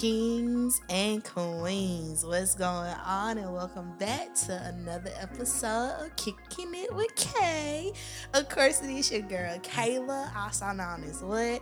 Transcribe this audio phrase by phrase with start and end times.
[0.00, 2.24] kings and queens.
[2.24, 3.36] What's going on?
[3.36, 7.92] And welcome back to another episode of Kicking It with Kay.
[8.32, 11.60] Of course, it is your girl Kayla, also known as what?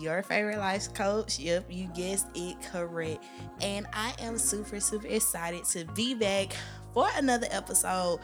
[0.00, 1.38] Your favorite life coach.
[1.38, 3.22] Yep, you guessed it correct.
[3.60, 6.56] And I am super, super excited to be back
[6.94, 8.20] for another episode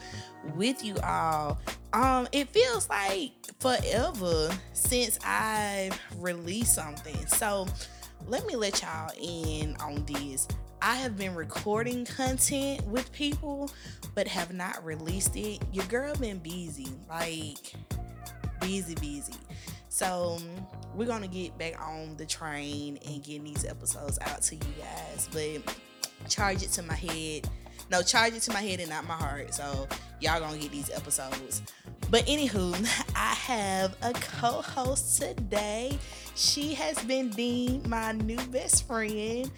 [0.54, 1.60] with you all.
[1.92, 7.26] Um, it feels like forever since I've released something.
[7.26, 7.66] So
[8.26, 10.48] let me let y'all in on this.
[10.80, 13.70] I have been recording content with people,
[14.14, 15.62] but have not released it.
[15.72, 17.74] Your girl been busy, like
[18.60, 19.34] busy, busy.
[19.88, 20.38] So
[20.94, 25.28] we're gonna get back on the train and getting these episodes out to you guys.
[25.32, 25.76] But
[26.28, 27.48] charge it to my head.
[27.90, 29.54] No, charge it to my head and not my heart.
[29.54, 29.86] So
[30.20, 31.62] y'all gonna get these episodes.
[32.10, 32.74] But anywho,
[33.16, 35.98] I have a co-host today.
[36.34, 39.50] She has been deemed my new best friend.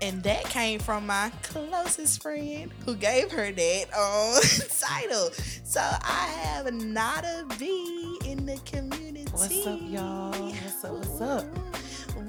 [0.00, 4.40] And that came from my closest friend who gave her that um,
[4.80, 5.30] title.
[5.64, 9.26] So I have Nada B in the community.
[9.32, 10.30] What's up, y'all?
[10.30, 10.92] What's up?
[10.92, 11.44] What's up?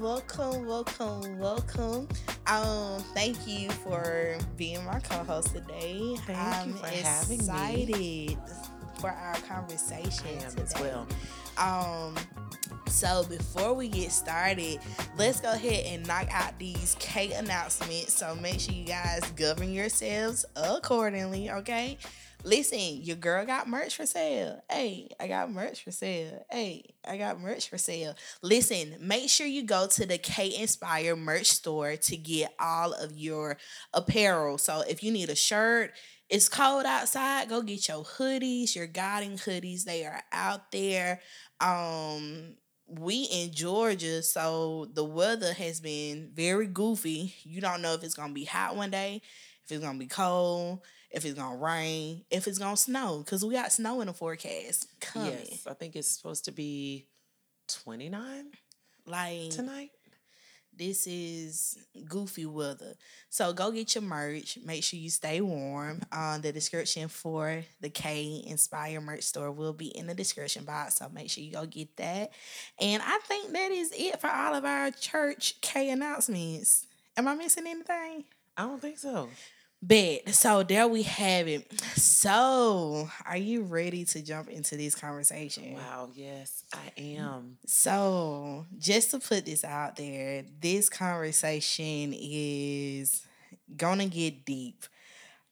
[0.00, 2.08] Welcome, welcome, welcome.
[2.48, 6.16] Um, thank you for being my co-host today.
[6.26, 7.34] Thank I'm you for having me.
[7.36, 8.38] excited
[8.98, 10.62] for our conversation today.
[10.62, 11.06] as well.
[11.58, 12.16] Um,
[12.90, 14.80] so before we get started,
[15.16, 18.14] let's go ahead and knock out these K announcements.
[18.14, 21.98] So make sure you guys govern yourselves accordingly, okay?
[22.42, 24.62] Listen, your girl got merch for sale.
[24.70, 26.44] Hey, I got merch for sale.
[26.50, 28.14] Hey, I got merch for sale.
[28.42, 33.16] Listen, make sure you go to the Kay Inspire merch store to get all of
[33.16, 33.58] your
[33.92, 34.58] apparel.
[34.58, 35.92] So if you need a shirt,
[36.30, 39.84] it's cold outside, go get your hoodies, your guiding hoodies.
[39.84, 41.20] They are out there.
[41.60, 42.54] Um
[42.98, 47.34] we in Georgia, so the weather has been very goofy.
[47.42, 49.22] You don't know if it's gonna be hot one day,
[49.64, 50.80] if it's gonna be cold,
[51.10, 54.88] if it's gonna rain, if it's gonna snow, because we got snow in the forecast
[55.00, 55.30] coming.
[55.30, 57.06] Yes, I think it's supposed to be
[57.68, 58.46] 29
[59.06, 59.90] Like tonight.
[60.80, 61.76] This is
[62.08, 62.94] goofy weather.
[63.28, 64.56] So go get your merch.
[64.64, 66.00] Make sure you stay warm.
[66.10, 70.96] Um, the description for the Kay Inspire merch store will be in the description box.
[70.96, 72.32] So make sure you go get that.
[72.80, 76.86] And I think that is it for all of our church K announcements.
[77.14, 78.24] Am I missing anything?
[78.56, 79.28] I don't think so.
[79.82, 80.34] Bet.
[80.34, 81.72] So there we have it.
[81.96, 85.74] So are you ready to jump into this conversation?
[85.74, 87.56] Wow, yes, I am.
[87.66, 93.26] So, just to put this out there, this conversation is
[93.76, 94.84] gonna get deep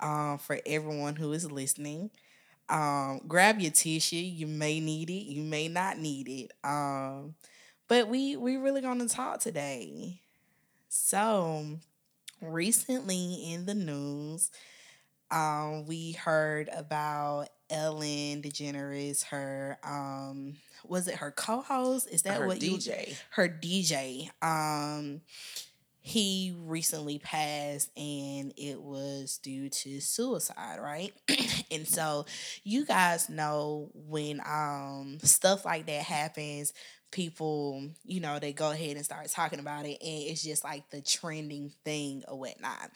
[0.00, 2.10] um, for everyone who is listening.
[2.68, 4.16] Um, grab your tissue.
[4.16, 5.24] You may need it.
[5.24, 6.52] You may not need it.
[6.62, 7.34] Um,
[7.88, 10.20] but we we really gonna talk today.
[10.88, 11.78] So,
[12.40, 14.50] recently in the news,
[15.30, 20.56] um, we heard about Ellen DeGeneres, her um,
[20.86, 22.08] was it her co-host?
[22.10, 23.16] Is that Her what you DJ.
[23.30, 24.30] her DJ.
[24.42, 25.20] Um
[26.00, 31.12] he recently passed and it was due to suicide, right?
[31.70, 32.24] and so
[32.64, 36.72] you guys know when um stuff like that happens,
[37.10, 40.88] people, you know, they go ahead and start talking about it and it's just like
[40.90, 42.90] the trending thing or whatnot.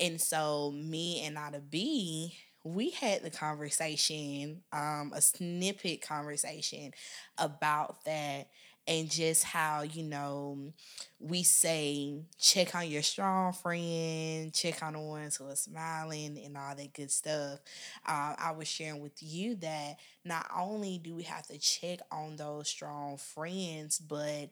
[0.00, 6.92] And so me and Nada B we had the conversation, um, a snippet conversation
[7.38, 8.48] about that
[8.88, 10.72] and just how you know
[11.20, 16.56] we say check on your strong friend check on the ones who are smiling and
[16.56, 17.60] all that good stuff.
[18.06, 22.36] Uh, i was sharing with you that not only do we have to check on
[22.36, 24.48] those strong friends but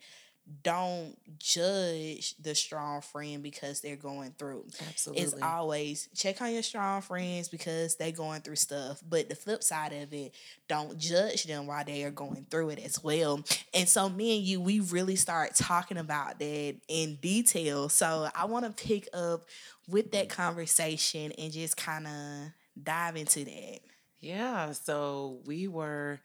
[0.62, 5.24] don't judge the strong friend because they're going through Absolutely.
[5.24, 9.02] it's always check on your strong friends because they're going through stuff.
[9.08, 10.32] But the flip side of it,
[10.68, 13.40] don't judge them while they are going through it as well.
[13.74, 17.88] And so me and you, we really start talking about that in detail.
[17.88, 19.47] So I want to pick up
[19.88, 23.80] with that conversation and just kind of dive into that.
[24.21, 26.21] yeah, so we were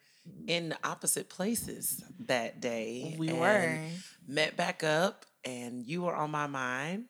[0.48, 3.16] in the opposite places that day.
[3.18, 3.80] We and were.
[4.28, 7.06] met back up, and you were on my mind.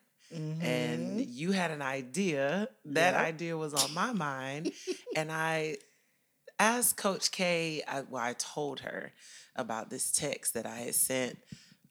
[0.60, 1.26] and Mhm.
[1.28, 2.68] you had an idea.
[2.84, 3.20] That Yep.
[3.24, 4.72] idea was on my mind,
[5.16, 5.78] and I
[6.58, 7.82] asked Coach K.
[7.86, 9.12] I, well, I told her
[9.56, 11.38] about this text that I had sent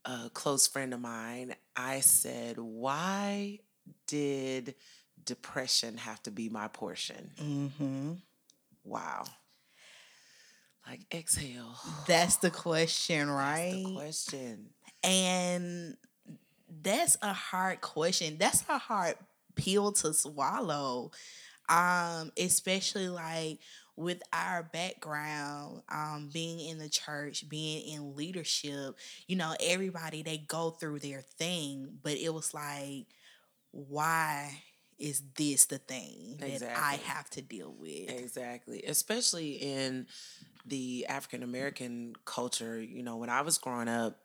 [0.06, 1.56] a close friend of mine.
[1.76, 3.60] I said, "Why
[4.08, 4.76] did
[5.24, 8.22] depression have to be my portion?" Mhm.
[8.84, 9.26] Wow.
[10.88, 11.76] Like exhale.
[12.08, 13.84] That's the question, That's right?
[13.86, 14.70] the question.
[15.04, 15.98] And
[16.82, 18.38] that's a hard question.
[18.40, 19.16] That's a hard
[19.56, 21.12] pill to swallow.
[21.70, 23.60] Um, especially like
[23.96, 28.96] with our background, um, being in the church, being in leadership,
[29.28, 33.06] you know, everybody they go through their thing, but it was like,
[33.72, 34.64] why
[34.98, 38.10] is this the thing that I have to deal with?
[38.10, 38.84] Exactly.
[38.84, 40.08] Especially in
[40.66, 44.20] the African American culture, you know, when I was growing up,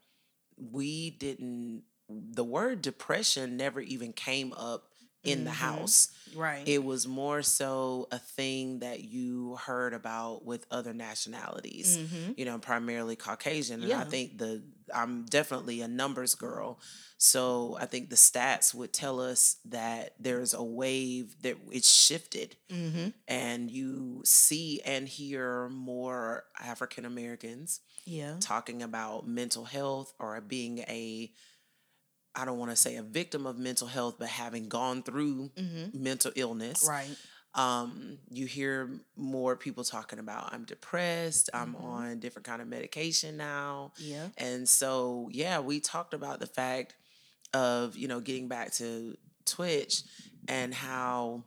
[0.57, 4.86] we didn't the word depression never even came up
[5.27, 5.55] in the Mhm.
[5.55, 6.09] house.
[6.35, 6.67] Right.
[6.69, 11.97] It was more so a thing that you heard about with other nationalities.
[11.97, 13.83] hmm you know, primarily Caucasian.
[13.83, 14.63] And I think the
[14.95, 16.79] I'm definitely a numbers girl.
[17.19, 22.57] So I think the stats would tell us that there's a wave that it's shifted
[22.71, 28.37] hmm and you see and hear more African Americans Yeah.
[28.41, 31.33] talking about mental health or being a
[32.37, 35.85] I don't want to say a victim of mental health, but having gone through hmm
[35.93, 37.17] mental illness Right.
[37.55, 41.83] um you hear more people talking about i'm depressed i'm Mhm.
[41.83, 44.29] on different kind of medication now Yeah.
[44.37, 46.97] and so yeah we talked about the fact
[47.55, 49.17] of you know getting back to
[49.47, 50.03] twitch
[50.49, 51.45] and how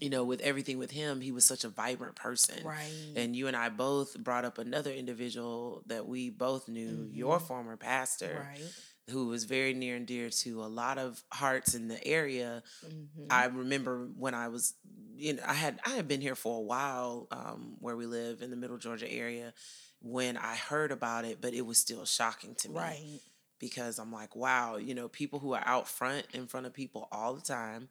[0.00, 3.12] you know with everything with him he was such a vibrant person Right.
[3.16, 7.46] and you and i both brought up another individual that we both knew your Mhm.
[7.46, 8.72] former pastor right.
[9.10, 13.26] Who was very near and dear to a lot of hearts in the area hmm
[13.30, 14.74] I remember when I was,
[15.16, 18.42] you know, I had I had been here for a while, um, where we live
[18.42, 19.54] in the Middle Georgia area,
[20.00, 23.20] when I heard about it, but it was still shocking to me right.
[23.58, 27.08] because I'm like, wow, you know, people who are out front in front of people
[27.10, 27.88] all the time,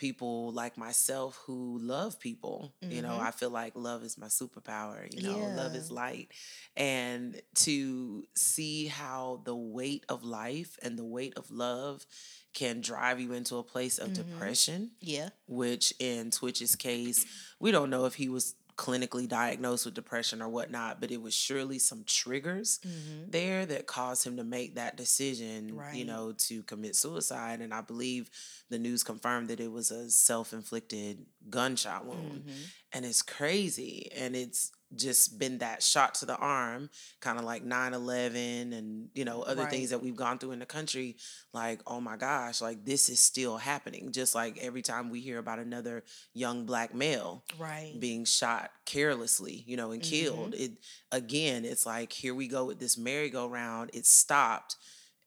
[0.00, 3.26] people like myself who love people, you know, Mhm.
[3.28, 6.32] I feel like love is my superpower, you know, love is light.
[6.76, 12.06] And to see how the weight of life and the weight of love
[12.54, 14.14] can drive you into a place of Mhm.
[14.14, 15.30] depression, Yeah.
[15.46, 17.26] which in Twitch's case,
[17.60, 21.34] we don't know if he was clinically diagnosed with depression or whatnot, but it was
[21.34, 26.62] surely some triggers hmm there that caused him to make that decision, you know, to
[26.64, 27.60] commit suicide.
[27.60, 28.28] And I believe
[28.70, 32.42] the news confirmed that it was a self inflicted gunshot wound.
[32.44, 32.62] hmm
[32.92, 34.10] And it's crazy.
[34.16, 36.90] And it's just been that shot to the arm,
[37.20, 39.70] kind of like 9 11 and, you know, other Right.
[39.70, 41.16] things that we've gone through in the country.
[41.52, 44.10] Like, oh my gosh, like this is still happening.
[44.12, 46.02] Just like every time we hear about another
[46.34, 47.94] young black male Right.
[47.98, 50.10] being shot carelessly, you know, and Mhm.
[50.10, 50.54] killed.
[50.54, 50.72] It
[51.12, 53.90] again, it's like here we go with this merry-go-round.
[53.94, 54.76] It stopped,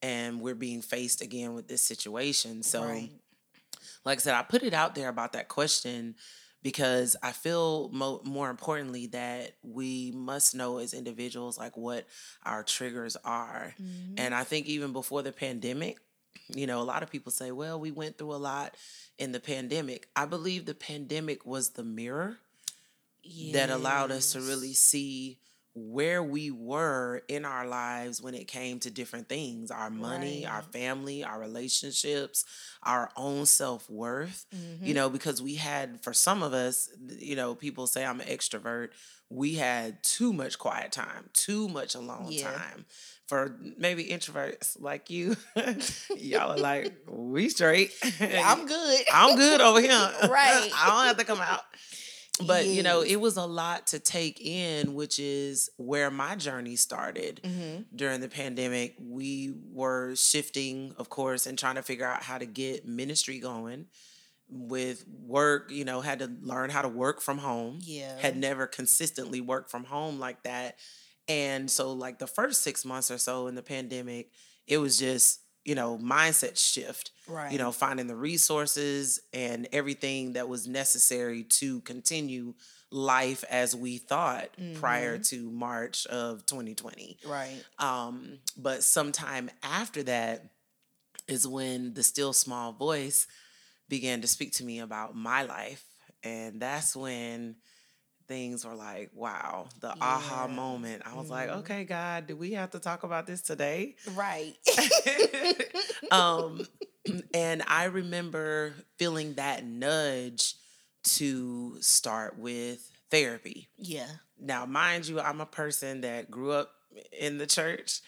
[0.02, 2.62] and we're being faced again with this situation.
[2.62, 3.10] So, right.
[4.04, 6.16] like I said, I put it out there about that question
[6.64, 12.06] because I feel mo- more importantly that we must know as individuals like what
[12.44, 13.76] our triggers are.
[13.80, 14.14] Mhm.
[14.18, 15.98] And I think even before the pandemic,
[16.48, 18.76] you know, a lot of people say, well, we went through a lot
[19.18, 20.08] in the pandemic.
[20.16, 22.38] I believe the pandemic was the mirror
[23.52, 25.38] that allowed us to really see
[25.74, 30.62] where we were in our lives when it came to different things our money, our
[30.62, 32.44] family, our relationships,
[32.82, 34.46] our own self worth.
[34.54, 34.86] Mhm.
[34.86, 36.88] You know, because we had, for some of us,
[37.18, 38.90] you know, people say I'm an extrovert.
[39.30, 42.52] We had too much quiet time, too much alone Yeah.
[42.52, 42.86] time.
[43.26, 45.34] For maybe introverts like you,
[46.16, 47.90] y'all are like, we straight.
[48.20, 49.00] I'm good.
[49.12, 49.90] I'm good over here.
[49.90, 50.70] Right.
[50.76, 51.62] I don't have to come out.
[52.42, 56.74] But you know, it was a lot to take in, which is where my journey
[56.76, 57.84] started Mhm.
[57.94, 58.96] during the pandemic.
[58.98, 63.86] We were shifting, of course, and trying to figure out how to get ministry going
[64.48, 67.78] with work, you know, had to learn how to work from home.
[67.82, 68.18] Yeah.
[68.18, 70.78] Had never consistently worked from home like that.
[71.28, 74.30] And so like the first 6 months or so in the pandemic,
[74.66, 77.52] it was just, you know, mindset shift right.
[77.52, 82.54] you know, finding the resources and everything that was necessary to continue
[82.90, 87.18] life as we thought prior to March of 2020.
[87.26, 87.62] Right.
[87.78, 90.50] Um, but sometime after that
[91.26, 93.26] is when the still small voice
[93.88, 95.84] began to speak to me about my life.
[96.22, 97.56] And that's when
[98.26, 101.02] things were like, wow, the aha moment.
[101.04, 101.58] I was like, Mhm.
[101.58, 103.96] okay, God, do we have to talk about this today?
[104.14, 104.54] Right.
[106.10, 106.66] um,
[107.34, 110.54] and I remember feeling that nudge
[111.04, 113.68] to start with therapy.
[113.76, 114.06] yeah.
[114.40, 116.72] Now, mind you, I'm a person that grew up
[117.18, 118.00] in the church.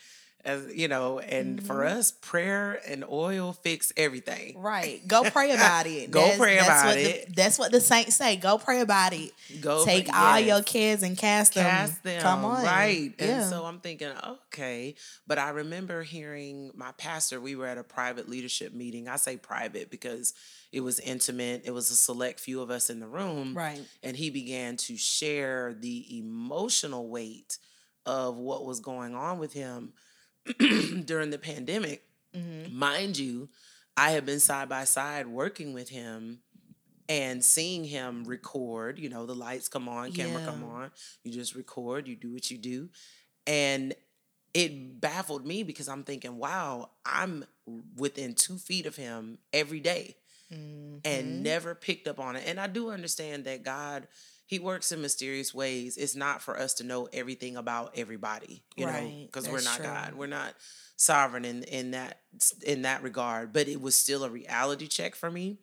[0.46, 1.98] As you know, and for Mm-hmm.
[1.98, 4.58] us, prayer and oil fix everything.
[4.58, 5.06] Right.
[5.06, 6.10] Go pray about it.
[6.12, 7.26] Go pray about what it.
[7.26, 8.36] The, that's what the saints say.
[8.36, 9.32] Go pray about it.
[9.60, 10.46] Go Take for- all yes.
[10.48, 11.64] your kids and cast them.
[11.66, 12.22] cast them.
[12.22, 12.64] Come on.
[12.64, 13.12] Right.
[13.18, 13.40] Yeah.
[13.42, 14.94] And so I'm thinking, okay.
[15.26, 19.08] But I remember hearing my pastor, we were at a private leadership meeting.
[19.08, 20.32] I say private because
[20.72, 23.54] it was intimate, it was a select few of us in the room.
[23.56, 23.80] right.
[24.02, 27.58] And he began to share the emotional weight
[28.04, 29.92] of what was going on with him
[31.04, 32.02] during the pandemic.
[32.34, 32.76] Mm-hmm.
[32.78, 33.48] Mind you,
[33.96, 36.40] I have been side by side working with him
[37.08, 38.98] and seeing him record.
[38.98, 40.90] You know, the lights come on, camera come on.
[41.24, 42.90] You just record, you do what you do.
[43.46, 43.94] And
[44.52, 47.44] it baffled me because I'm thinking, wow, I'm
[47.96, 50.16] within two feet of him every day
[50.54, 50.98] Mm-hmm.
[51.04, 52.44] and never picked up on it.
[52.46, 54.06] And I do understand that God,
[54.46, 55.96] He works in mysterious ways.
[55.96, 59.86] It's not for us to know everything about everybody, you know, because we're not true.
[59.86, 60.14] God.
[60.14, 60.54] We're not
[60.96, 62.20] sovereign in in that
[62.64, 63.52] in that regard.
[63.52, 65.58] But it was still a reality check for me.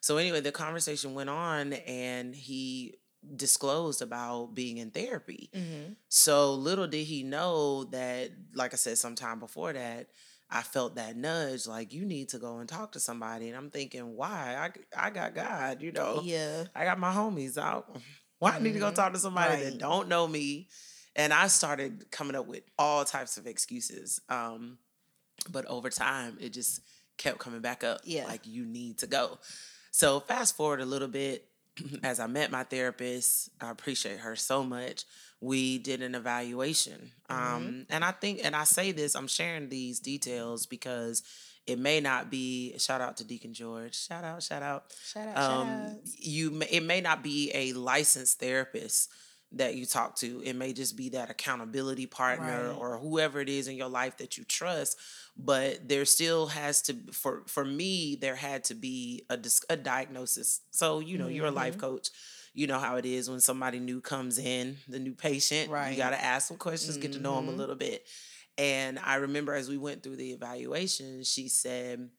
[0.00, 2.94] So anyway, the conversation went on, and he
[3.36, 5.50] disclosed about being in therapy.
[5.54, 5.92] Mm-hmm.
[6.08, 10.06] So little did he know that, like I said, sometime before that,
[10.50, 13.48] I felt that nudge, like you need to go and talk to somebody.
[13.48, 14.56] And I'm thinking, why?
[14.96, 16.22] I I got God, you know.
[16.24, 16.64] Yeah.
[16.74, 17.94] I got my homies out.
[18.40, 19.64] Why I need to go talk to somebody Right.
[19.64, 20.68] that don't know me?
[21.14, 24.20] And I started coming up with all types of excuses.
[24.28, 24.78] Um,
[25.50, 26.80] but over time, it just
[27.18, 28.00] kept coming back up.
[28.04, 28.24] Yeah.
[28.26, 29.38] Like you need to go.
[29.92, 31.46] So fast forward a little bit,
[32.02, 35.04] as I met my therapist, I appreciate her so much.
[35.40, 37.12] We did an evaluation.
[37.28, 41.22] Um, and I think, and I say this, I'm sharing these details because
[41.66, 45.36] it may not be, shout out to Deacon George, shout out, shout out Shout out.
[45.36, 45.92] shout um, out.
[46.18, 49.10] you may, it may not be a licensed therapist
[49.52, 52.76] that you talk to it may just be that accountability partner Right.
[52.78, 54.96] or whoever it is in your life that you trust
[55.36, 59.36] but there still has to for for me there had to be a
[59.68, 61.80] a diagnosis so you know you're a life Mm-hmm.
[61.80, 62.10] coach
[62.54, 65.90] you know how it is when somebody new comes in the new patient Right.
[65.90, 67.56] you got to ask some questions get to know them a Mhm.
[67.56, 68.06] little bit
[68.60, 72.10] and i remember as we went through the evaluation she said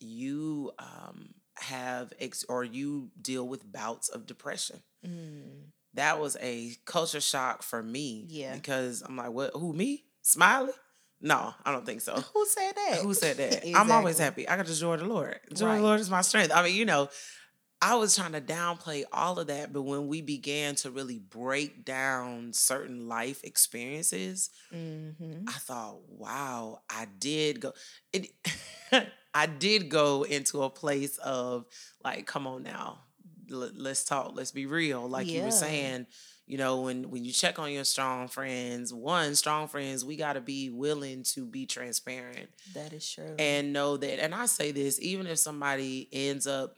[0.00, 4.80] you um, have ex- or you deal with bouts of depression.
[5.06, 5.66] Mm.
[5.94, 8.24] That was a culture shock for me.
[8.28, 8.54] Yeah.
[8.54, 9.50] Because I'm like, what?
[9.54, 10.04] Who me?
[10.22, 10.72] Smiley?
[11.20, 12.14] No, I don't think so.
[12.34, 13.00] Who said that?
[13.02, 13.62] Who said that?
[13.76, 14.48] I'm always happy.
[14.48, 15.38] I got the joy of the Lord.
[15.52, 15.76] Joy of Right.
[15.78, 16.50] the Lord is my strength.
[16.54, 17.10] I mean, you know,
[17.82, 21.84] I was trying to downplay all of that, but when we began to really break
[21.84, 25.44] down certain life experiences, Mm-hmm.
[25.48, 27.72] I thought, wow, I did go.
[28.12, 28.28] It,
[29.34, 31.64] I did go into a place of
[32.04, 32.98] like, come on now,
[33.50, 35.08] l- let's talk, let's be real.
[35.08, 36.06] Like you were saying,
[36.46, 40.32] you know, when when you check on your strong friends, one strong friends, we got
[40.32, 43.34] to be willing to be transparent That is true.
[43.38, 44.22] and know that.
[44.22, 46.76] And I say this, even if somebody ends up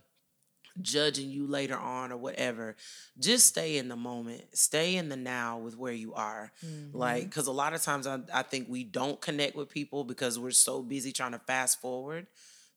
[0.80, 2.76] judging you later on or whatever,
[3.18, 6.52] just stay in the moment, stay in the now with where you are.
[6.64, 6.96] Mm-hmm.
[6.96, 10.38] Like, because a lot of times I, I think we don't connect with people because
[10.38, 12.26] we're so busy trying to fast forward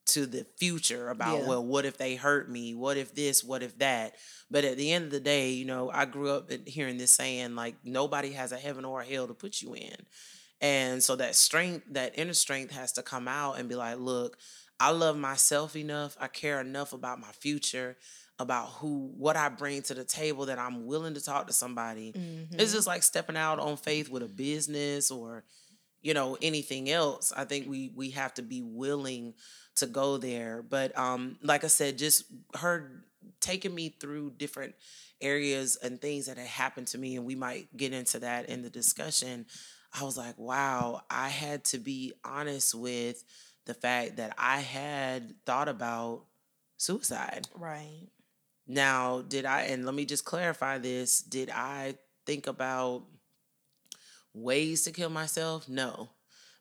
[0.08, 1.48] to the future about, Yeah.
[1.48, 2.76] well, what if they hurt me?
[2.76, 3.44] What if this?
[3.44, 4.16] What if that?
[4.52, 7.56] But at the end of the day, you know, I grew up hearing this saying,
[7.56, 9.96] like, nobody has a heaven or a hell to put you in.
[10.62, 14.38] And so that strength, that inner strength has to come out and be like, look,
[14.80, 16.18] I love myself enough.
[16.20, 17.96] I care enough about my future,
[18.40, 22.14] about who, what I bring to the table that I'm willing to talk to somebody.
[22.14, 22.60] Mm-hmm.
[22.60, 25.46] It's just like stepping out on faith with a business or,
[26.02, 27.32] you know, anything else.
[27.36, 29.34] I think we we have to be willing
[29.76, 30.62] to go there.
[30.62, 33.04] But um, like I said, just her
[33.40, 34.76] taking me through different
[35.22, 38.62] areas and things that had happened to me, and we might get into that in
[38.62, 39.46] the discussion.
[39.98, 43.24] I was like, wow, I had to be honest with
[43.66, 46.26] the fact that I had thought about
[46.78, 47.48] suicide.
[47.58, 48.08] right.
[48.68, 51.96] Now, did I, and let me just clarify this, did I
[52.26, 53.04] think about
[54.34, 55.70] ways to kill myself?
[55.70, 56.10] No.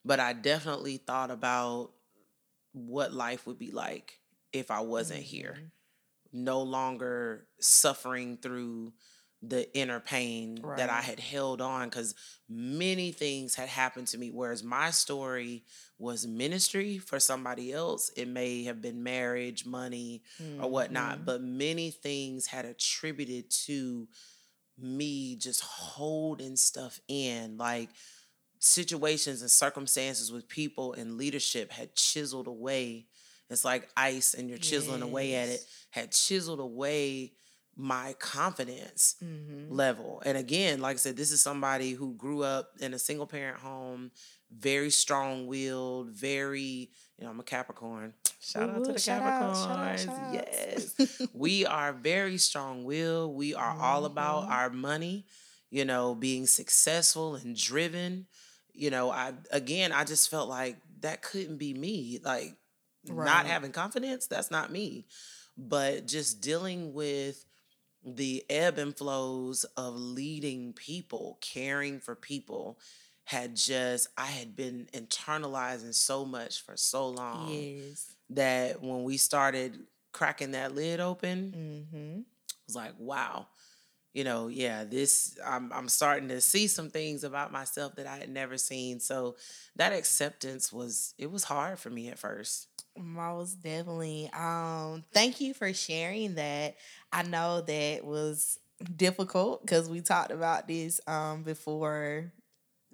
[0.04, 1.92] But I definitely thought about
[2.72, 4.18] what life would be like
[4.52, 5.54] if I wasn't here.
[5.56, 6.44] Mm-hmm.
[6.44, 8.92] No longer suffering through
[9.48, 12.14] the inner pain that I had held on because
[12.48, 14.30] many things had happened to me.
[14.30, 15.64] Whereas my story
[15.98, 20.22] was ministry for somebody else, it may have been marriage, money,
[20.60, 21.24] or whatnot, Mhm.
[21.24, 24.08] but many things had attributed to
[24.76, 27.56] me just holding stuff in.
[27.56, 27.90] Like
[28.58, 33.06] situations and circumstances with people and leadership had chiseled away.
[33.50, 35.60] It's like ice and you're chiseling away at it,
[35.90, 37.34] had chiseled away
[37.76, 39.66] my confidence Mhm.
[39.70, 40.22] level.
[40.24, 43.58] And again, like I said, this is somebody who grew up in a single parent
[43.58, 44.12] home,
[44.50, 48.14] very strong willed, very, you know, I'm a Capricorn.
[48.40, 50.04] Shout out to the shout out, shout out, Capricorns.
[50.04, 50.34] shout.
[50.34, 51.28] Yes.
[51.34, 53.34] we are very strong willed.
[53.34, 54.50] We are all about Mhm.
[54.50, 55.26] our money,
[55.70, 58.26] you know, being successful and driven.
[58.72, 62.20] You know, I again I just felt like that couldn't be me.
[62.22, 62.56] Like
[63.08, 63.24] Right.
[63.26, 65.06] not having confidence, that's not me.
[65.56, 67.44] But just dealing with
[68.04, 72.78] the ebb and flows of leading people, caring for people
[73.24, 78.12] had just I had been internalizing so much for so long yes.
[78.30, 79.78] that when we started
[80.12, 82.18] cracking that lid open, Mm-hmm.
[82.20, 82.24] it
[82.66, 83.46] was like, wow.
[84.12, 88.18] You know, yeah, this I'm I'm starting to see some things about myself that I
[88.18, 89.00] had never seen.
[89.00, 89.34] So
[89.74, 92.68] that acceptance was it was hard for me at first.
[92.96, 94.30] Most definitely.
[94.32, 96.76] Um, thank you for sharing that.
[97.12, 98.58] I know that was
[98.96, 102.32] difficult because we talked about this um before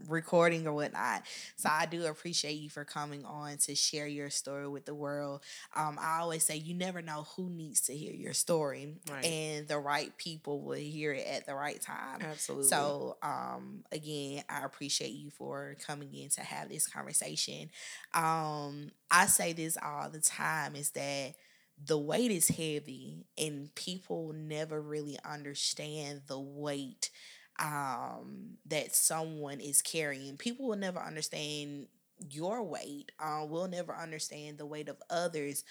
[0.08, 1.22] recording or whatnot.
[1.56, 5.42] So I do appreciate you for coming on to share your story with the world.
[5.76, 9.24] Um, I always say you never know who needs to hear your story, Right.
[9.24, 12.20] and the right people will hear it at the right time.
[12.22, 12.68] Absolutely.
[12.68, 17.70] So, um, again, I appreciate you for coming in to have this conversation.
[18.14, 21.34] Um, I say this all the time is that
[21.82, 27.10] the weight is heavy and people never really understand the weight
[27.60, 30.36] um that someone is carrying.
[30.38, 31.88] People will never understand
[32.30, 33.12] your weight.
[33.20, 35.64] Uh, we'll never understand the weight of others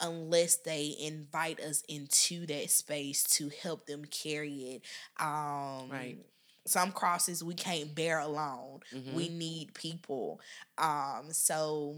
[0.00, 4.82] unless they invite us into that space to help them carry it.
[5.22, 6.18] Um Right.
[6.66, 8.80] some crosses we can't bear alone.
[9.08, 9.30] We Mhm.
[9.30, 10.40] need people.
[10.78, 11.96] Um so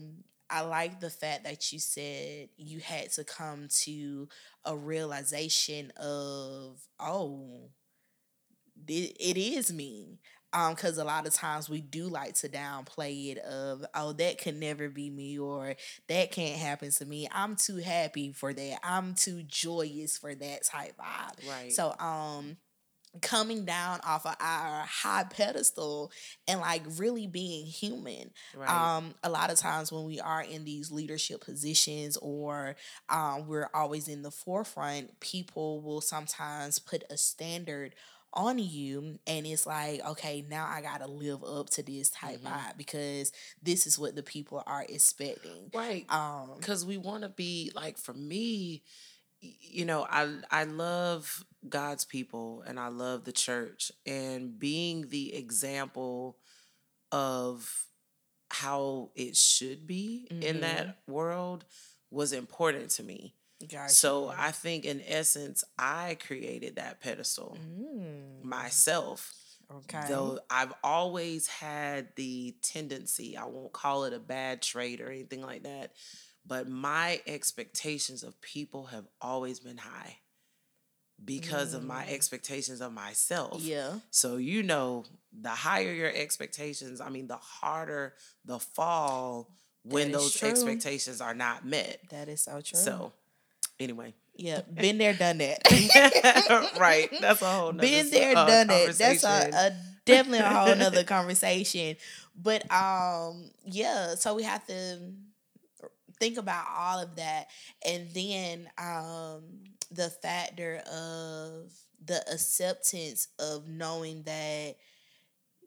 [0.50, 4.28] I like the fact that you said you had to come to
[4.64, 7.70] a realization of oh
[8.88, 10.18] it, is me
[10.52, 14.38] um because a lot of times we do like to downplay it of oh that
[14.38, 15.74] could never be me or
[16.08, 20.64] that can't happen to me i'm too happy for that i'm too joyous for that
[20.64, 21.72] type vibe right.
[21.72, 22.56] so um
[23.22, 26.10] coming down off of our high pedestal
[26.46, 28.68] and like really being human right.
[28.68, 32.76] um a lot of times when we are in these leadership positions or
[33.08, 37.94] um we're always in the forefront people will sometimes put a standard
[38.32, 42.50] on you and it's like okay now i gotta live up to this type Mhm.
[42.52, 46.04] vibe because this is what the people are expecting right.
[46.10, 48.82] um because we want to be like for me
[49.40, 55.34] you know i i love god's people and i love the church and being the
[55.34, 56.36] example
[57.12, 57.86] of
[58.50, 60.60] how it should be in Mhm.
[60.60, 61.64] that world
[62.10, 63.34] was important to me
[63.68, 63.92] gotcha.
[63.94, 69.32] so i think in essence i created that pedestal Mm, myself
[69.70, 75.10] okay Though I've always had the tendency, I won't call it a bad trait or
[75.10, 75.92] anything like that,
[76.46, 80.18] but my expectations of people have always been high
[81.24, 82.10] because of my Mm.
[82.12, 83.60] expectations of myself.
[83.62, 88.14] yeah So, you know, the higher your expectations, I mean, the harder
[88.44, 89.50] the fall
[89.82, 90.48] when those true.
[90.48, 92.00] expectations are not met.
[92.10, 93.12] that is so true So,
[93.80, 94.14] anyway.
[94.36, 95.58] yeah been there done that
[96.78, 97.08] right.
[97.20, 98.98] That's a whole nother been there, uh, done it.
[98.98, 101.96] That's a, a definitely a whole nother conversation.
[102.40, 104.14] But um, yeah.
[104.14, 104.98] So we have to
[106.18, 107.48] think about all of that,
[107.84, 109.42] and then um,
[109.90, 111.72] the factor of
[112.04, 114.76] the acceptance of knowing that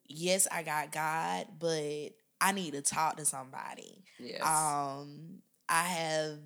[0.08, 2.10] yes, I got God, but
[2.42, 4.04] I need to talk to somebody.
[4.20, 4.42] Yes.
[4.42, 6.40] Um, I have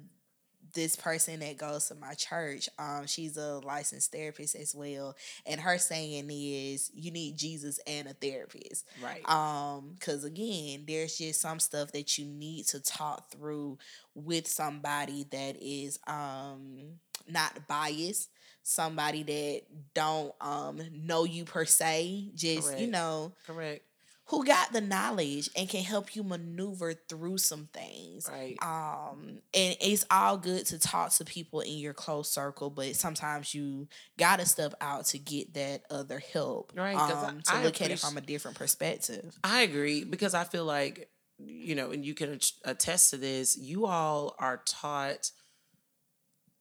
[0.74, 2.70] this person that goes to my church.
[2.80, 8.08] Um, she's a licensed therapist as well, and her saying is, "You need Jesus and
[8.08, 9.28] a therapist." right.
[9.30, 13.78] Um, because again, there's just some stuff that you need to talk through
[14.16, 18.30] with somebody that is um not biased,
[18.64, 19.62] somebody that
[19.94, 23.84] don't um know you per se, just you know Correct.
[24.28, 28.28] Who got the knowledge and can help you maneuver through some things.
[28.32, 28.58] Right.
[28.62, 33.54] Um, and it's all good to talk to people in your close circle, but sometimes
[33.54, 36.72] you gotta step out to get that other help.
[36.76, 39.38] Right, I- Um, to I look at it from a different perspective.
[39.44, 43.86] I agree because I feel like, you know, and you can attest to this, you
[43.88, 45.32] all are taught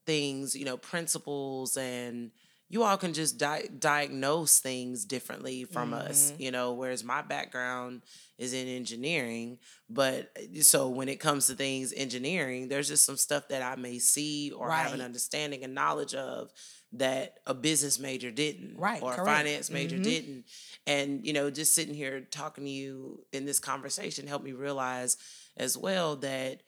[0.05, 2.33] things, you know, principles and
[2.73, 6.43] you all can just di- diagnose things differently from us, Mm-hmm.
[6.43, 8.03] you know, whereas my background
[8.39, 9.59] is in engineering,
[9.91, 13.77] but uh, so when it comes to things engineering, there's just some stuff that I
[13.77, 16.51] may see or have an understanding and knowledge of
[16.95, 20.03] that a business major didn't Right, or a finance major Mhm.
[20.05, 20.45] didn't.
[20.87, 25.17] And you know, just sitting here talking to you in this conversation helped me realize
[25.57, 26.63] as well that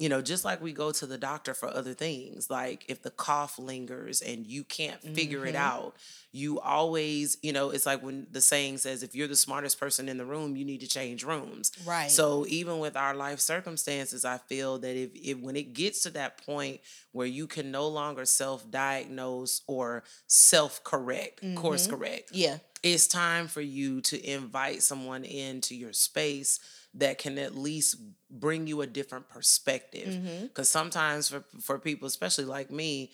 [0.00, 3.10] you know, just like we go to the doctor for other things, like if the
[3.10, 5.58] cough lingers and you can't figure it Mhm.
[5.58, 5.94] out,
[6.32, 10.08] you always, you know, it's like when the saying says, if you're the smartest person
[10.08, 11.70] in the room, you need to change rooms.
[11.84, 12.10] Right.
[12.10, 16.10] So even with our life circumstances, I feel that if, if when it gets to
[16.12, 16.80] that point
[17.12, 21.90] where you can no longer self-diagnose or self-correct, course Mhm.
[21.90, 22.58] correct, yeah.
[22.82, 26.58] it's time for you to invite someone into your space
[26.94, 27.96] that can at least
[28.30, 30.46] bring you a different perspective Mm-hmm.
[30.46, 33.10] because sometimes for, for people especially like me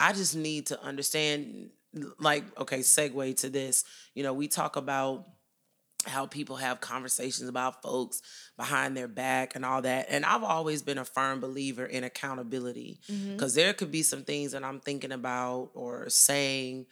[0.00, 1.70] i just need to understand
[2.18, 3.84] like okay segue to this
[4.14, 5.24] you know we talk about
[6.06, 8.20] how people have conversations about folks
[8.58, 13.00] behind their back and all that and i've always been a firm believer in accountability
[13.10, 13.32] Mm-hmm.
[13.32, 16.86] because there could be some things that i'm thinking about or saying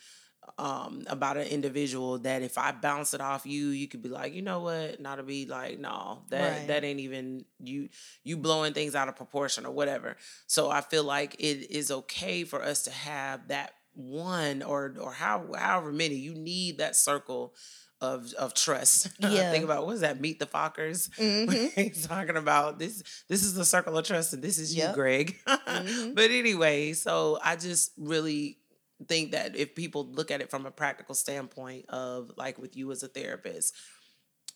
[0.59, 4.35] um, about an individual that if I bounce it off you, you could be like,
[4.35, 6.67] you know what, not to be like, no, that Right.
[6.69, 7.89] that ain't even you
[8.25, 10.17] you blowing things out of proportion or whatever.
[10.47, 15.13] So I feel like it is okay for us to have that one or or
[15.13, 17.55] how however many you need that circle
[18.01, 19.09] of of trust.
[19.21, 19.53] Yeah.
[19.53, 20.21] Think about what is that?
[20.21, 21.09] Meet the Fockers.
[21.19, 21.73] Mhm.
[21.75, 23.03] He's talking about this.
[23.29, 24.95] This is the circle of trust, and this is you, Yep.
[24.95, 25.39] Greg.
[25.47, 26.15] Mhm.
[26.17, 28.59] But anyway, so I just really
[29.09, 32.91] think that if people look at it from a practical standpoint of like with you
[32.93, 33.75] as a therapist,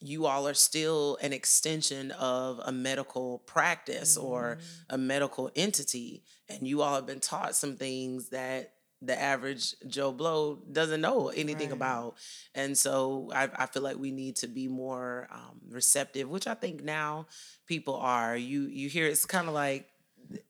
[0.00, 4.94] you all are still an extension of a medical practice or Mm-hmm.
[4.94, 10.10] a medical entity, and you all have been taught some things that the average Joe
[10.12, 11.76] Blow doesn't know anything Right.
[11.76, 12.16] about.
[12.54, 16.54] And so I, I feel like we need to be more um, receptive, which I
[16.54, 17.26] think now
[17.66, 18.36] people are.
[18.36, 19.88] You you hear it's kind of like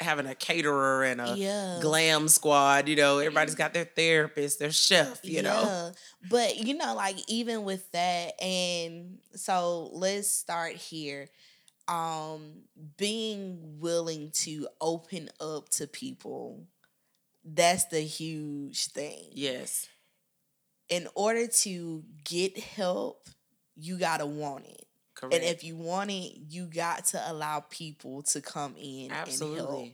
[0.00, 1.78] having a caterer and a Yeah.
[1.80, 2.88] glam squad.
[2.88, 5.20] You know, everybody's got their therapist, their chef.
[5.24, 5.92] You know,
[6.30, 11.28] But you know, like even with that, and so let's start here.
[11.88, 12.62] Um,
[12.96, 16.66] being willing to open up to people,
[17.44, 19.30] that's the huge thing.
[19.32, 19.86] yes,
[20.88, 23.28] In order to get help,
[23.76, 24.86] you gotta want it.
[25.16, 25.35] Correct.
[25.35, 29.88] And if you want it, you got to allow people to come in and help.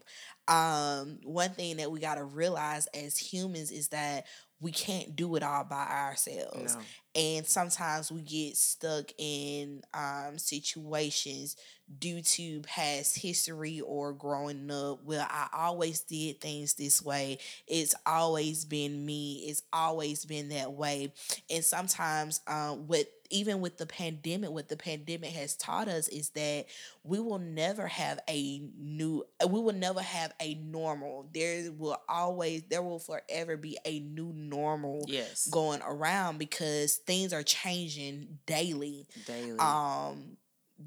[0.49, 4.25] Um, one thing that we got to realize as humans is that
[4.61, 6.77] we can't do it all by ourselves.
[6.77, 6.83] no,
[7.15, 11.57] And sometimes we get stuck in um, situations
[11.99, 15.05] due to past history or growing up.
[15.05, 17.39] Well, I always did things this way.
[17.67, 19.45] It's always been me.
[19.49, 21.13] It's always been that way.
[21.51, 26.29] And sometimes, um, with even with the pandemic, what the pandemic has taught us is
[26.31, 26.67] that
[27.03, 31.29] we will never have a new, we will never have a normal.
[31.33, 37.33] There will always, there will forever be a new normal yes, going around because things
[37.33, 39.07] are changing daily.
[39.27, 39.59] daily.
[39.59, 40.37] Um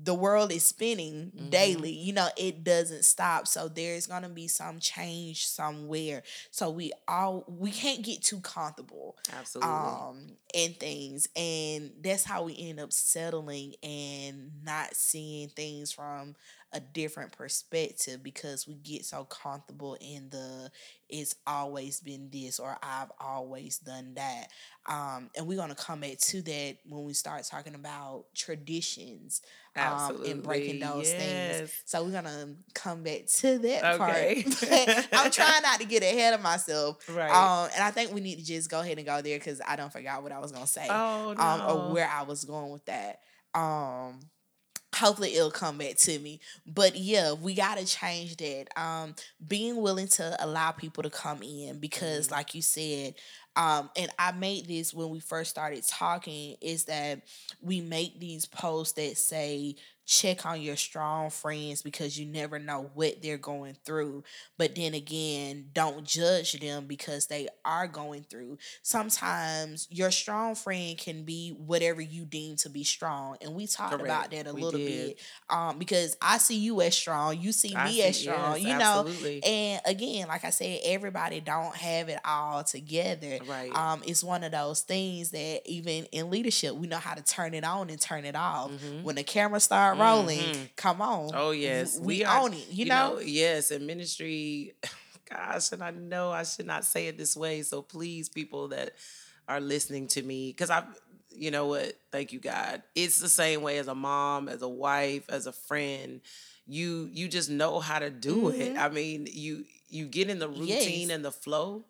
[0.03, 1.49] the world is spinning Mhm.
[1.49, 1.91] daily.
[1.91, 3.47] You know, it doesn't stop.
[3.47, 6.23] So there's going to be some change somewhere.
[6.51, 9.69] So we all we can't get too comfortable Absolutely.
[9.69, 16.35] um in things and that's how we end up settling and not seeing things from
[16.75, 20.69] a different perspective because we get so comfortable in the
[21.09, 24.49] it's always been this or I've always done that.
[24.87, 29.41] Um and we're gonna come back to that when we start talking about traditions
[29.77, 31.63] um and breaking those things.
[31.85, 34.43] So we're gonna come back to that Okay.
[34.45, 35.07] part.
[35.13, 36.97] I'm trying not to get ahead of myself.
[37.09, 37.31] right.
[37.31, 39.75] Um, and I think we need to just go ahead and go there because I
[39.75, 40.89] don't forgot what I was gonna say.
[40.89, 41.43] oh no.
[41.43, 43.19] Um, or where I was going with that.
[43.53, 44.19] Um,
[44.95, 46.39] hopefully it'll come back to me.
[46.65, 48.67] But yeah, we gotta change that.
[48.79, 52.31] Um, being willing to allow people to come in because, Mhm.
[52.31, 53.15] like you said,
[53.57, 57.21] um, and I made this when we first started talking, is that
[57.61, 59.75] we make these posts that say
[60.05, 64.23] check on your strong friends because you never know what they're going through.
[64.57, 68.57] But then again, don't judge them because they are going through.
[68.83, 73.37] Sometimes your strong friend can be whatever you deem to be strong.
[73.41, 74.87] And we talked about that a We little did.
[74.87, 75.19] bit.
[75.49, 78.61] Um, because I see you as strong, you see I me see- as strong, yes,
[78.61, 78.99] you know.
[78.99, 79.43] absolutely.
[79.43, 83.39] And again, like I said, everybody don't have it all together.
[83.47, 83.75] right.
[83.75, 87.53] Um, it's one of those things that even in leadership, we know how to turn
[87.53, 88.71] it on and turn it off.
[88.71, 89.03] Mhm.
[89.03, 89.59] When the camera
[89.95, 90.75] start rolling, Mhm.
[90.75, 91.31] come on.
[91.33, 92.67] Oh yes, we, are- own it.
[92.69, 93.19] You, know?
[93.19, 94.73] yes, and ministry,
[95.29, 97.61] gosh, and I know I should not say it this way.
[97.63, 98.93] So please, people that
[99.47, 100.83] are listening to me, because I,
[101.29, 101.93] you know what?
[102.11, 102.83] Thank you, God.
[102.95, 106.21] It's the same way as a mom, as a wife, as a friend.
[106.67, 108.61] You you just know how to do mm-hmm.
[108.61, 108.77] it.
[108.77, 111.09] I mean, you you get in the routine yes.
[111.11, 111.85] and the flow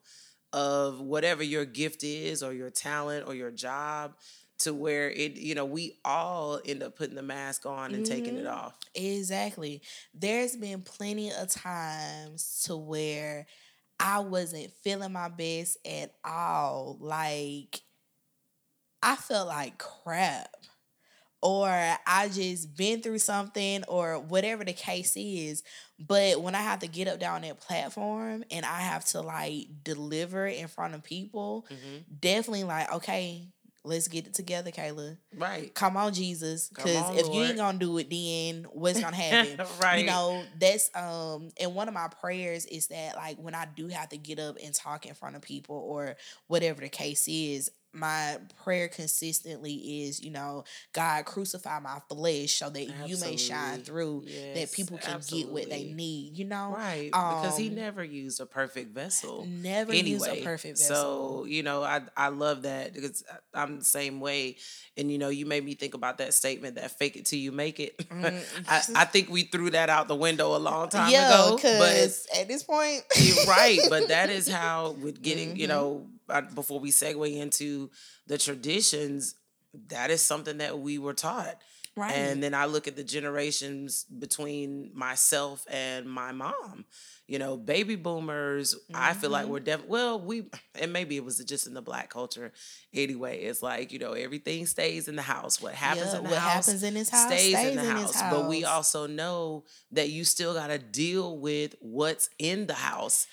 [0.51, 4.15] of whatever your gift is or your talent or your job
[4.59, 8.13] to where it you know we all end up putting the mask on and mm-hmm.
[8.13, 8.65] taking it mm-hmm.
[8.65, 9.81] off exactly
[10.13, 13.45] there's been plenty of times to where
[13.99, 17.81] i wasn't feeling my best at all like
[19.03, 20.49] i felt like crap
[21.45, 25.61] or I just been through something or whatever the case is.
[25.99, 29.67] But when I have to get up down that platform and I have to like
[29.83, 31.97] deliver in front of people, mm-hmm.
[32.19, 33.49] definitely like, okay,
[33.85, 35.17] let's get it together, Kayla.
[35.37, 35.73] Right.
[35.73, 36.69] Come on, Jesus.
[36.69, 37.35] Because if Lord.
[37.35, 39.65] you ain't gonna do it, then what's gonna happen?
[39.81, 39.99] right.
[39.99, 43.87] You know, that's um and one of my prayers is that like when I do
[43.87, 46.15] have to get up and talk in front of people or
[46.47, 52.69] whatever the case is, my prayer consistently is, you know, God crucify my flesh so
[52.69, 53.09] that absolutely.
[53.09, 55.45] you may shine through, yes, that people can absolutely.
[55.45, 56.73] get what they need, you know?
[56.75, 57.09] Right.
[57.13, 59.45] Um, because he never used a perfect vessel.
[59.47, 60.09] Never anyway.
[60.09, 60.95] used a perfect vessel.
[60.95, 64.57] So, you know, I I love that because I'm the same way.
[64.97, 67.51] And you know, you made me think about that statement that fake it till you
[67.51, 67.97] make it.
[67.97, 68.65] Mm.
[68.69, 71.59] I, I think we threw that out the window a long time yeah, ago.
[71.61, 73.03] But at this point.
[73.19, 73.79] you're right.
[73.89, 75.57] But that is how with getting, mm-hmm.
[75.57, 76.07] you know,
[76.53, 77.89] before we segue into
[78.27, 79.35] the traditions,
[79.87, 81.61] that is something that we were taught.
[81.97, 82.11] Right.
[82.11, 86.83] And then I look at the generations between myself and my mom.
[87.25, 88.95] You know, baby boomers, mm-hmm.
[88.95, 89.53] I feel like mm-hmm.
[89.53, 90.43] we're definitely, well, we,
[90.79, 92.51] and maybe it was just in the black culture
[92.93, 93.43] anyway.
[93.43, 95.61] It's like, you know, everything stays in the house.
[95.61, 97.83] What happens yeah, in the what house happens in his house stays, stays in the
[97.83, 98.19] in house.
[98.19, 98.31] house.
[98.31, 103.25] But we also know that you still got to deal with what's in the house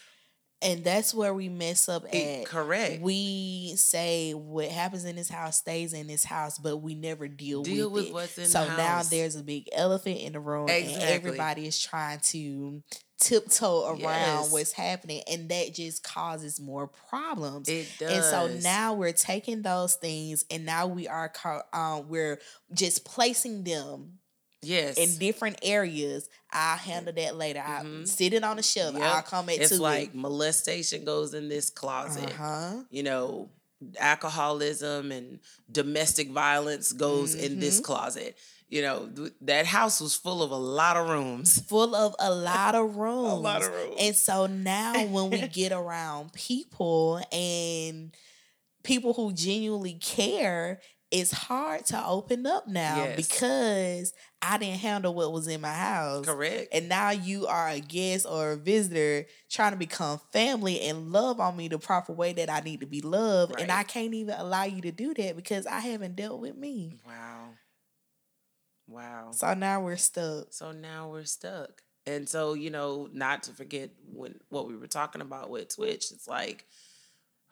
[0.63, 2.47] and that's where we mess up at.
[2.47, 3.03] Correct.
[3.03, 7.63] We say what happens in this house stays in this house, but we never deal,
[7.63, 8.15] deal with, with it.
[8.15, 8.79] what's in so the house.
[8.79, 10.95] now there's a big elephant in the room, exactly.
[10.95, 12.83] and everybody is trying to
[13.19, 14.53] tiptoe around yes.
[14.53, 17.69] what's happening, and that just causes more problems.
[17.69, 18.13] It does.
[18.13, 21.33] And so now we're taking those things, and now we are
[21.73, 22.39] um, we're
[22.73, 24.19] just placing them
[24.63, 24.97] Yes.
[24.97, 26.29] In different areas.
[26.53, 27.61] I'll handle that later.
[27.61, 28.03] Mm-hmm.
[28.03, 28.95] I sit it on the shelf.
[28.95, 29.03] Yep.
[29.03, 30.15] I'll come back it's like it.
[30.15, 32.31] molestation goes in this closet.
[32.31, 32.83] Uh-huh.
[32.91, 33.51] You know,
[33.99, 37.45] alcoholism and domestic violence goes mm-hmm.
[37.45, 37.85] in this mm-hmm.
[37.85, 38.39] closet.
[38.69, 41.61] You know, th- that house was full of a lot of rooms.
[41.63, 43.33] Full of a lot of rooms.
[43.33, 43.97] a lot of rooms.
[43.99, 48.15] And so now when we get around people and
[48.83, 53.17] people who genuinely care, it's hard to open up now yes.
[53.17, 56.27] because I didn't handle what was in my house.
[56.27, 56.69] Correct.
[56.73, 61.39] And now you are a guest or a visitor trying to become family and love
[61.39, 63.55] on me the proper way that I need to be loved.
[63.55, 63.63] Right.
[63.63, 66.99] And I can't even allow you to do that because I haven't dealt with me.
[67.07, 67.51] Wow.
[68.89, 69.31] Wow.
[69.31, 70.53] So now we're stuck.
[70.53, 71.83] So now we're stuck.
[72.05, 76.11] And so, you know, not to forget when what we were talking about with Twitch,
[76.11, 76.67] it's like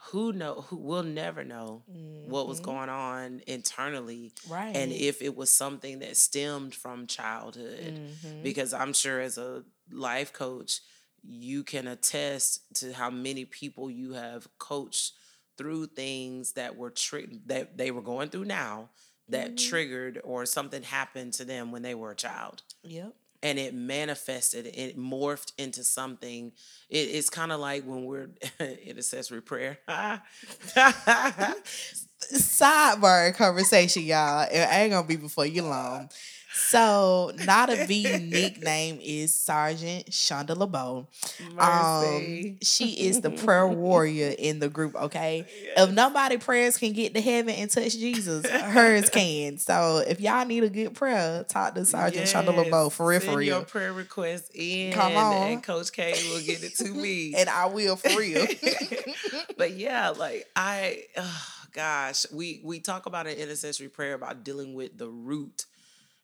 [0.08, 2.30] who know who will never know mm-hmm.
[2.30, 2.70] what was mm-hmm.
[2.70, 8.42] going on internally right and if it was something that stemmed from childhood mm-hmm.
[8.42, 10.80] because i'm sure as a life coach
[11.22, 15.12] you can attest to how many people you have coached
[15.58, 18.88] through things that were tri- that they were going through now
[19.28, 19.68] that mm-hmm.
[19.68, 24.66] triggered or something happened to them when they were a child yep and it manifested
[24.66, 26.52] it morphed into something.
[26.88, 28.28] It, it's kind of like when we're
[28.84, 29.78] intercessory prayer.
[32.32, 34.46] Sidebar conversation y'all.
[34.50, 36.10] It ain't gonna be before you long
[36.52, 41.06] so Nada B nickname is Sergeant Shonda LeBeau.
[41.58, 44.94] Um, she is the prayer warrior in the group.
[44.96, 45.88] Okay, yes.
[45.88, 49.58] if nobody prayers can get to heaven and touch Jesus, hers can.
[49.58, 52.32] So if y'all need a good prayer, talk to Sergeant yes.
[52.32, 53.20] Shonda LeBeau for real.
[53.20, 53.56] Send for real.
[53.56, 54.92] your prayer request in.
[54.92, 58.46] Come on, and Coach K will get it to me, and I will for real.
[59.56, 61.04] but yeah, like I.
[61.16, 65.66] Oh, gosh, we we talk about an intercessory prayer about dealing with the root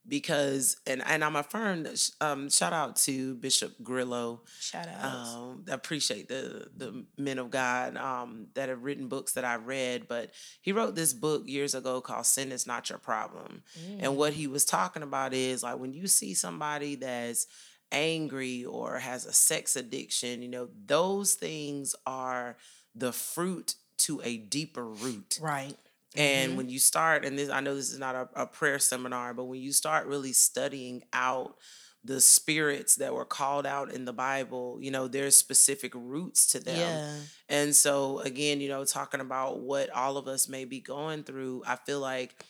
[0.09, 1.89] because and and I'm affirmed.
[2.21, 4.43] Um, shout out to Bishop Grillo.
[4.61, 5.05] Shout out.
[5.05, 9.57] Um, I appreciate the the men of God um, that have written books that I
[9.57, 13.99] read, but he wrote this book years ago called "Sin Is Not Your Problem," mm.
[14.01, 17.47] and what he was talking about is like when you see somebody that's
[17.93, 22.57] angry or has a sex addiction, you know, those things are
[22.95, 25.39] the fruit to a deeper root.
[25.41, 25.77] Right.
[26.15, 26.57] And mm-hmm.
[26.57, 29.45] when you start, and this, I know this is not a, a prayer seminar, but
[29.45, 31.57] when you start really studying out
[32.05, 36.61] the spirits that were called out in the Bible, you know, there's specific roots to
[36.61, 36.79] them.
[36.79, 37.17] Yeah.
[37.49, 41.65] And so again, you know, talking about what all of us may be going through,
[41.67, 42.45] I feel like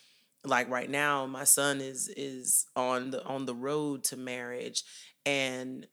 [0.45, 4.83] like right now my son is is on the on the road to marriage
[5.25, 5.87] and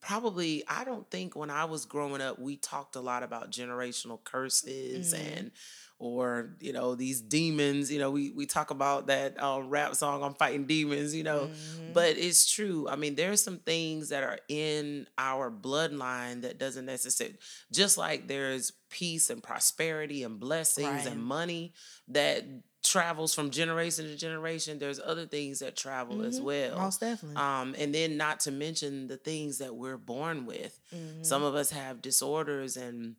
[0.00, 4.22] probably I don't think when I was growing up we talked a lot about generational
[4.22, 5.38] curses mm-hmm.
[5.38, 5.50] and
[5.98, 10.22] or you know these demons you know we we talk about that uh, rap song
[10.22, 11.92] i'm fighting demons you know mm-hmm.
[11.92, 16.86] but it's true i mean there's some things that are in our bloodline that doesn't
[16.86, 17.36] necessarily
[17.72, 21.06] just like there's peace and prosperity and blessings right.
[21.06, 21.72] and money
[22.08, 22.44] that
[22.84, 24.78] travels from generation to generation.
[24.78, 26.26] There's other things that travel mm-hmm.
[26.26, 26.78] as well.
[26.78, 27.36] Most definitely.
[27.36, 30.78] Um, and then not to mention the things that we're born with.
[30.94, 31.22] Mm-hmm.
[31.24, 33.16] Some of us have disorders and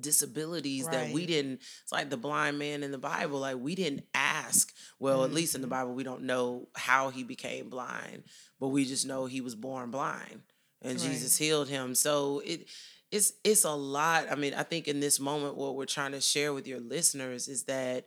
[0.00, 0.92] disabilities right.
[0.92, 4.72] that we didn't it's like the blind man in the bible like we didn't ask
[4.98, 5.26] well mm-hmm.
[5.26, 5.74] at least in the mm-hmm.
[5.74, 8.22] bible we don't know how he became blind
[8.60, 10.40] but we just know he was born blind
[10.82, 11.10] and right.
[11.10, 12.68] jesus healed him so it
[13.10, 16.20] it's it's a lot i mean i think in this moment what we're trying to
[16.20, 18.06] share with your listeners is that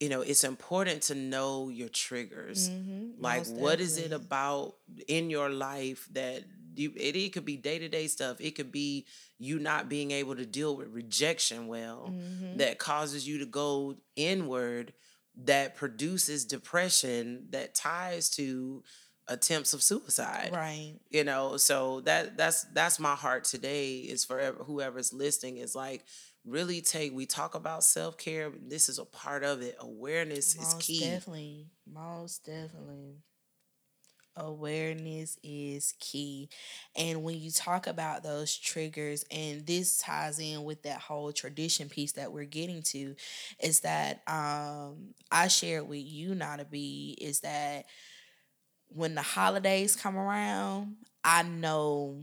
[0.00, 3.20] you know it's important to know your triggers mm-hmm.
[3.20, 4.74] like what is it about
[5.08, 6.42] in your life that
[6.76, 9.06] you it, it could be day-to-day stuff it could be
[9.38, 12.56] you not being able to deal with rejection well mm-hmm.
[12.58, 14.92] that causes you to go inward
[15.36, 18.82] that produces depression that ties to
[19.26, 20.50] attempts of suicide.
[20.52, 20.94] Right.
[21.10, 26.04] You know so that that's that's my heart today is for whoever's listening is like
[26.44, 29.76] really take we talk about self-care this is a part of it.
[29.80, 31.00] Awareness most is key.
[31.00, 31.66] definitely.
[31.90, 33.16] Most definitely
[34.36, 36.48] awareness is key.
[36.96, 41.88] And when you talk about those triggers and this ties in with that whole tradition
[41.88, 43.14] piece that we're getting to
[43.62, 47.86] is that um i shared with you to be is that
[48.88, 52.20] when the holidays come around i know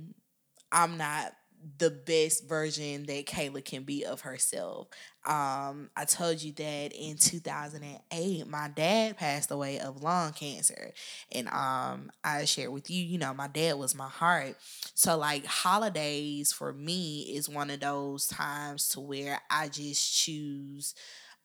[0.71, 1.34] i'm not
[1.78, 4.88] the best version that Kayla can be of herself.
[5.26, 10.91] Um, I told you that in 2008, my dad passed away of lung cancer.
[11.32, 14.58] And um, I shared with you, you know, my dad was my heart.
[14.95, 20.95] So, like, holidays for me is one of those times to where I just choose,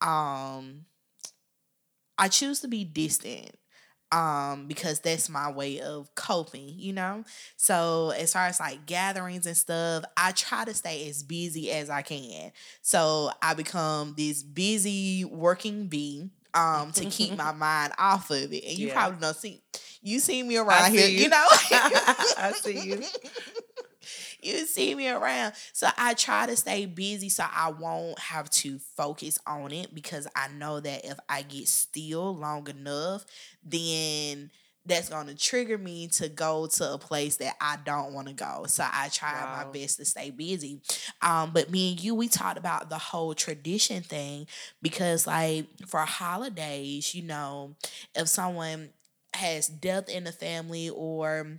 [0.00, 0.86] um,
[2.18, 3.56] I choose to be distant
[4.12, 7.24] um because that's my way of coping you know?
[7.56, 11.90] So as far as like gatherings and stuff i try to stay as busy as
[11.90, 12.52] i can.
[12.82, 18.64] So i become this busy working bee um to keep my mind off of it.
[18.64, 18.94] And you yeah.
[18.94, 19.62] probably don't see
[20.02, 21.24] you see me around here you.
[21.24, 21.28] you.
[21.28, 21.46] know?
[21.50, 23.02] I see you
[24.40, 25.54] you see me around.
[25.72, 30.26] So I try to stay busy so I won't have to focus on it because
[30.36, 33.24] I know that if I get still long enough,
[33.64, 34.50] then
[34.86, 38.34] that's going to trigger me to go to a place that I don't want to
[38.34, 38.64] go.
[38.68, 39.64] So I try wow.
[39.64, 40.80] my best to stay busy.
[41.20, 44.46] Um, but me and you, we talked about the whole tradition thing
[44.80, 47.74] because, like, for holidays, you know,
[48.14, 48.90] if someone
[49.34, 51.58] has death in the family or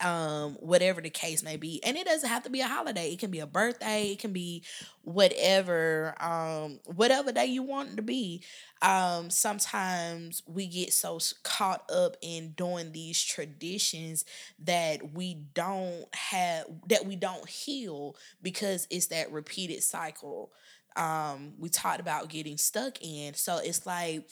[0.00, 1.82] um whatever the case may be.
[1.84, 3.12] And it doesn't have to be a holiday.
[3.12, 4.12] It can be a birthday.
[4.12, 4.62] It can be
[5.02, 8.42] whatever um whatever day you want it to be.
[8.82, 14.24] Um sometimes we get so caught up in doing these traditions
[14.64, 20.50] that we don't have that we don't heal because it's that repeated cycle
[20.96, 23.34] um we talked about getting stuck in.
[23.34, 24.24] So it's like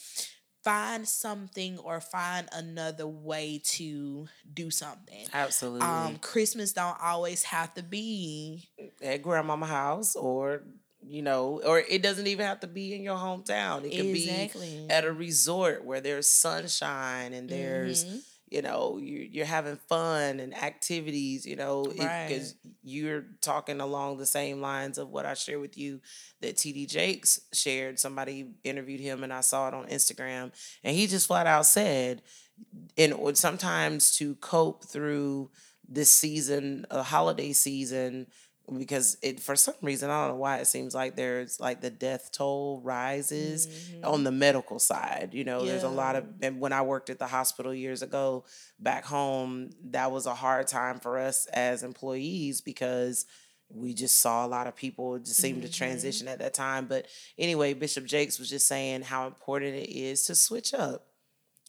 [0.62, 5.27] find something or find another way to do something.
[5.33, 5.83] Absolutely.
[5.83, 8.68] Um, Christmas don't always have to be
[9.03, 10.62] at grandmama house or
[11.07, 13.85] you know, or it doesn't even have to be in your hometown.
[13.85, 14.85] It could exactly.
[14.87, 18.18] be at a resort where there's sunshine and there's mm-hmm
[18.50, 22.72] you know you, you're having fun and activities you know because right.
[22.82, 26.00] you're talking along the same lines of what i shared with you
[26.40, 30.52] that td jakes shared somebody interviewed him and i saw it on instagram
[30.84, 32.22] and he just flat out said
[32.96, 35.50] and sometimes to cope through
[35.88, 38.26] this season a holiday season
[38.76, 41.90] because it for some reason I don't know why it seems like there's like the
[41.90, 44.04] death toll rises mm-hmm.
[44.04, 45.31] on the medical side.
[45.33, 45.72] You know, yeah.
[45.72, 48.44] there's a lot of and when I worked at the hospital years ago
[48.78, 53.26] back home, that was a hard time for us as employees because
[53.70, 55.66] we just saw a lot of people just seem mm-hmm.
[55.66, 56.87] to transition at that time.
[56.87, 57.07] But
[57.38, 61.07] anyway, Bishop Jakes was just saying how important it is to switch up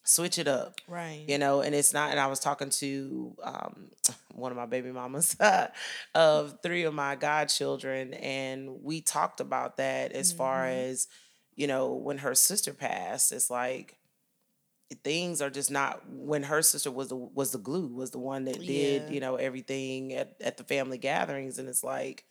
[0.10, 3.86] switch it up right you know and it's not and i was talking to um,
[4.34, 5.36] one of my baby mamas
[6.15, 10.38] of three of my godchildren and we talked about that as mm-hmm.
[10.39, 11.08] far as
[11.56, 13.98] you know when her sister passed it's like
[15.04, 18.45] things are just not when her sister was the was the glue was the one
[18.45, 19.10] that did Yeah.
[19.12, 22.26] you know everything at, at the family gatherings and it's like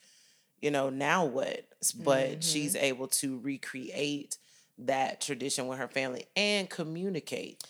[0.60, 1.68] you know now what
[2.02, 2.40] but Mm-hmm.
[2.40, 4.38] she's able to recreate
[4.80, 7.64] that tradition with her family and communicate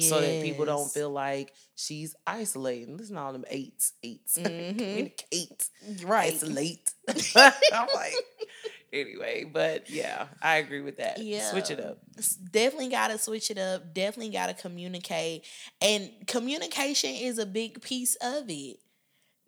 [0.00, 2.96] so that people don't feel like she's isolating.
[2.96, 4.78] Listen to all them eights eights Mhm.
[4.78, 5.68] communicate.
[6.02, 6.32] Right.
[6.34, 6.90] isolate
[7.36, 8.14] i'm like
[8.92, 11.18] anyway but yeah i agree with that.
[11.50, 11.98] Switch it up.
[12.50, 13.92] Definitely got to switch it up.
[13.92, 15.44] Definitely got to communicate.
[15.82, 18.78] And communication is a big piece of it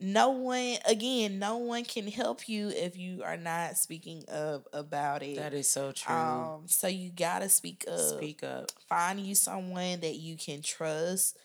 [0.01, 5.23] no one again no one can help you if you are not speaking up about
[5.23, 9.21] it that is so true um so you got to speak up speak up find
[9.21, 11.37] you someone that you can trust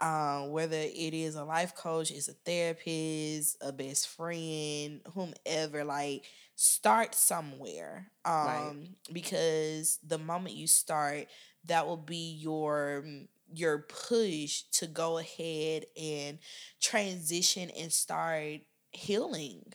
[0.00, 6.24] um, whether it is a life coach, is a therapist, a best friend, whomever, like
[6.54, 8.10] start somewhere.
[8.24, 8.74] Um, Right.
[9.12, 11.26] because the moment you start,
[11.66, 13.04] that will be your
[13.52, 16.38] your push to go ahead and
[16.80, 19.72] transition and start healing.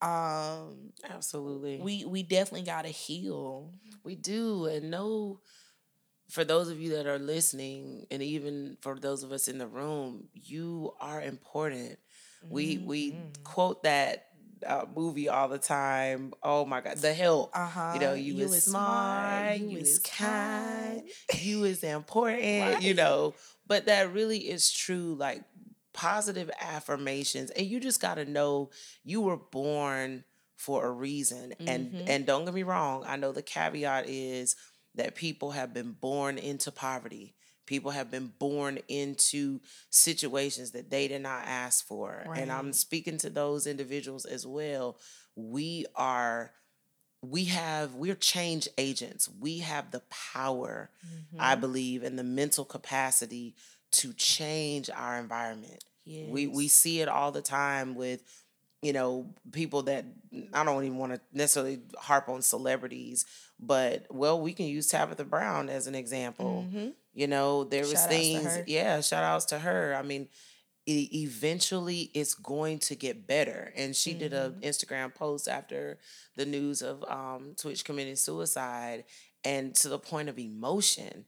[0.00, 3.72] Um, absolutely we we definitely gotta heal.
[4.04, 4.66] We do.
[4.66, 5.40] And know
[6.28, 9.66] for those of you that are listening, and even for those of us in the
[9.66, 11.98] room, you are important.
[12.48, 13.44] We we Mhm.
[13.44, 14.28] quote that
[14.66, 16.32] uh, movie all the time.
[16.42, 17.50] Oh my God, The Help.
[17.54, 17.90] Uh-huh.
[17.94, 21.02] You know, you, is smart, you, is kind,
[21.40, 22.82] you is important.
[22.82, 23.34] You know,
[23.66, 25.16] but that really is true.
[25.18, 25.42] Like
[25.92, 28.70] positive affirmations, and you just got to know
[29.04, 30.24] you were born
[30.56, 31.52] for a reason.
[31.66, 32.04] And Mhm.
[32.06, 33.04] and don't get me wrong.
[33.06, 34.56] I know the caveat is
[34.94, 37.34] that people have been born into poverty.
[37.66, 39.60] People have been born into
[39.90, 42.24] situations that they did not ask for.
[42.36, 44.98] And I'm speaking to those individuals as well.
[45.36, 46.52] We are
[47.24, 49.28] we have we're change agents.
[49.28, 50.90] We have the power,
[51.38, 51.60] I Mhm.
[51.60, 53.54] believe, and the mental capacity
[53.92, 55.84] to change our environment.
[56.32, 58.22] We we see it all the time with
[58.80, 60.04] you know people that
[60.52, 63.24] I don't even want to necessarily harp on celebrities,
[63.60, 66.66] but well, we can use Tabitha Brown as an example.
[66.68, 66.94] Mhm.
[67.14, 69.94] You know, there was Shout things, yeah, shout outs to her.
[69.94, 70.28] I mean,
[70.86, 73.72] e- eventually it's going to get better.
[73.76, 74.62] And she did a Mhm.
[74.62, 75.98] Instagram post after
[76.36, 79.04] the news of um, Twitch committing suicide,
[79.44, 81.26] and to the point of emotion.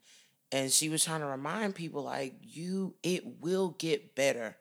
[0.53, 4.57] And she was trying to remind people like you, it will get better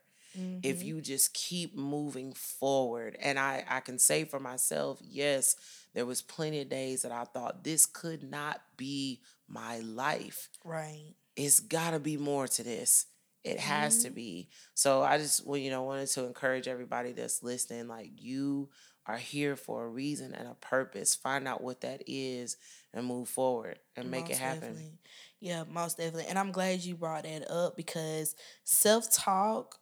[0.61, 0.83] if Mhm.
[0.83, 3.17] you just keep moving forward.
[3.19, 5.55] And I I can say for myself, yes,
[5.93, 11.15] there was plenty of days that I thought this could not be my life right.
[11.35, 13.07] it's got to be more to this.
[13.43, 14.11] It has to Mhm.
[14.11, 14.49] be.
[14.73, 17.87] So I just, well, you know, wanted to encourage everybody that's listening.
[17.87, 18.69] Like you
[19.05, 21.15] are here for a reason and a purpose.
[21.15, 22.57] Find out what that is
[22.93, 24.85] and move forward and make it happen.
[24.85, 24.99] definitely.
[25.39, 26.27] Yeah, most definitely.
[26.27, 29.79] And I'm glad you brought that up because self talk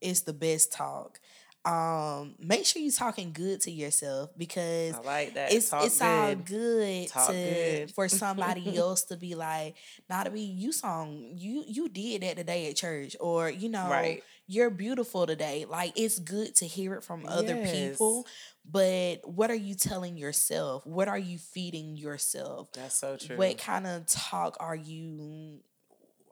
[0.00, 1.20] is the best talk.
[1.64, 5.52] Um, make sure you're talking good to yourself because I like that.
[5.52, 6.44] it's Talk it's all good.
[6.46, 7.90] good Talk to good.
[7.90, 9.76] for somebody else to be like,
[10.08, 13.88] not to be you song, you you did that today at church, or you know,
[13.90, 14.22] Right.
[14.46, 15.66] you're beautiful today.
[15.68, 18.26] Like it's good to hear it from other people,
[18.70, 20.86] but what are you telling yourself?
[20.86, 22.72] What are you feeding yourself?
[22.72, 23.36] That's so true.
[23.36, 25.58] What kind of talk are you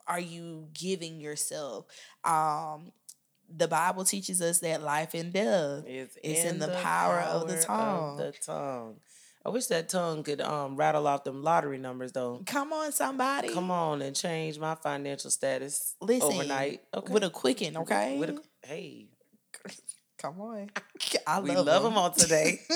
[0.06, 1.86] are you giving yourself?
[2.24, 2.92] Um
[3.54, 5.84] the Bible teaches us that life and death.
[5.86, 8.16] is It's in the power of the tongue.
[8.18, 8.96] the tongue.
[9.44, 12.42] I wish that tongue could um rattle off them lottery numbers though.
[12.46, 13.48] Come on, somebody.
[13.54, 16.80] Come on and change my financial status Listen, overnight.
[16.92, 17.12] Okay.
[17.12, 18.18] with a quicken, okay?
[18.18, 19.06] With a, hey,
[20.18, 20.70] Come on.
[21.26, 22.58] I we love love them all today.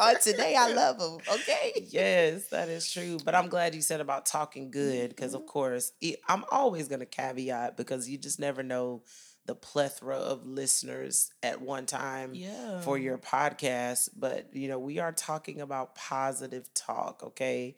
[0.00, 1.18] on today, I love them.
[1.34, 1.86] Okay.
[1.90, 3.18] yes, that is true.
[3.24, 5.42] But I'm glad you said about talking good because, Mm-hmm.
[5.42, 9.02] of course, it, I'm always going to caveat because you just never know
[9.50, 12.80] the plethora of listeners at one time Yeah.
[12.82, 14.08] for your podcast.
[14.16, 17.74] But, you know, we are talking about positive talk, okay?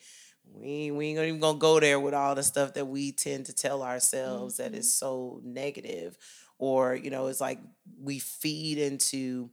[0.54, 3.54] We, we ain't even gonna go there with all the stuff that we tend to
[3.54, 6.18] tell ourselves that is so negative
[6.58, 7.58] or you know it's like
[7.98, 9.48] we feed into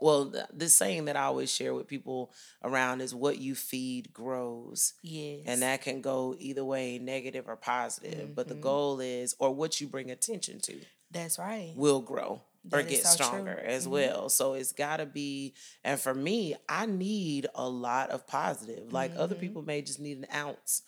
[0.00, 2.30] well the saying that i always share with people
[2.62, 5.44] around is what you feed grows Yes.
[5.46, 8.60] and that can go either way negative or positive but the Mhm.
[8.60, 10.78] goal is or what you bring attention to
[11.12, 11.72] That's right.
[11.76, 12.40] will grow
[12.72, 13.26] or get so true.
[13.26, 13.90] stronger as Mhm.
[13.90, 15.52] well so it's got to be
[15.84, 19.40] and for me i need a lot of positive like other Mhm.
[19.40, 20.82] people may just need an ounce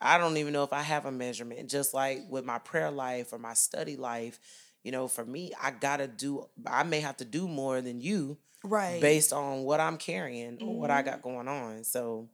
[0.00, 3.32] i don't even know if i have a measurement just like with my prayer life
[3.32, 4.38] or my study life
[4.82, 8.36] you know for me i gotta do i may have to do more than you
[8.62, 9.00] Right.
[9.00, 11.04] based on what i'm carrying or what i Mhm.
[11.06, 12.28] got going on so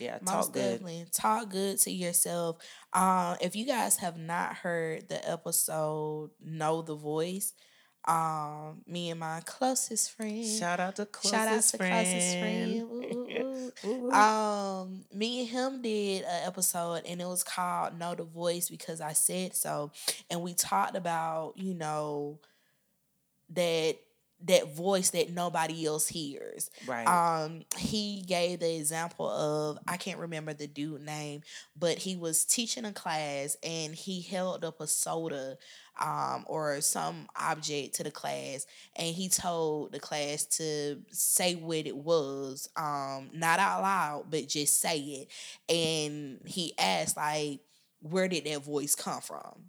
[0.00, 0.60] Yeah, Most talk good.
[0.80, 1.06] definitely.
[1.12, 2.56] Talk good to yourself.
[2.92, 7.52] Um, if you guys have not heard the episode Know the Voice,
[8.08, 10.44] um, me and my closest friend.
[10.44, 12.06] Shout out to closest Shout out to friend.
[12.06, 12.80] closest friend.
[12.80, 13.72] Ooh.
[13.86, 14.10] Ooh, ooh.
[14.10, 19.00] Um, me and him did an episode and it was called Know the Voice because
[19.00, 19.92] I said so.
[20.30, 22.38] And we talked about, you know,
[23.50, 23.96] that
[24.46, 26.70] that voice that nobody else hears.
[26.86, 27.06] right.
[27.06, 31.42] Um, he gave the example of I can't remember the dude name,
[31.78, 35.56] but he was teaching a class and he held up a soda
[36.00, 38.64] um or some object to the class
[38.96, 44.48] and he told the class to say what it was um not out loud but
[44.48, 45.28] just say it
[45.68, 47.60] and he asked like
[48.00, 49.64] where did that voice come from.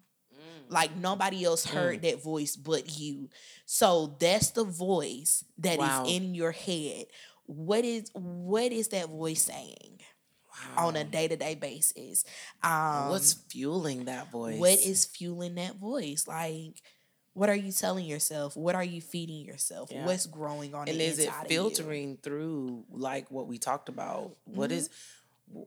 [0.72, 3.30] Like nobody else heard that voice but you
[3.66, 6.06] so that's the voice that is Wow.
[6.08, 7.06] in your head
[7.46, 10.00] what is what is that voice saying
[10.78, 12.24] on a day-to-day basis
[12.64, 14.60] um What's fueling that voice?
[14.60, 16.82] what is fueling that voice like
[17.34, 20.06] what are you telling yourself what are you feeding yourself Yeah.
[20.06, 21.58] what's growing on and is it inside of you?
[21.58, 24.74] filtering through like what we talked about What Mhm.
[24.74, 24.90] is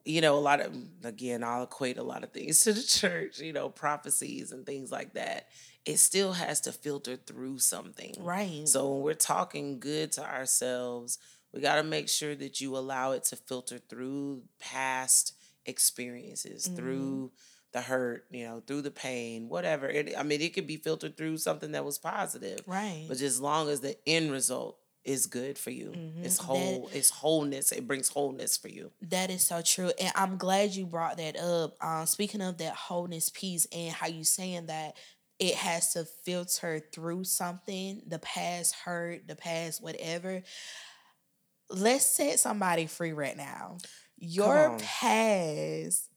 [0.04, 0.74] you know a lot of
[1.04, 4.90] again i'll equate a lot of things to the church you know prophecies and things
[4.90, 5.48] like that.
[5.84, 8.14] It still has to filter through something.
[8.18, 8.66] Right.
[8.66, 11.18] So when we're talking good to ourselves
[11.52, 15.34] we got to make sure that you allow it to filter through past
[15.66, 16.76] experiences Mhm.
[16.76, 17.32] through
[17.72, 19.88] the hurt you know through the pain whatever.
[19.88, 23.04] It, i mean it could be filtered through something that was positive right.
[23.08, 26.24] but as long as the end result is good for you, Mhm.
[26.24, 27.72] it's That- whole, it's wholeness.
[27.72, 28.92] It brings wholeness for you.
[29.02, 29.92] That is so true.
[30.00, 31.76] And I'm glad you brought that up.
[31.84, 34.96] Um, speaking of that wholeness piece and how you saying that
[35.38, 40.42] it has to filter through something, the past hurt, the past whatever.
[41.68, 43.78] Let's set somebody free right now.
[44.16, 46.08] Your past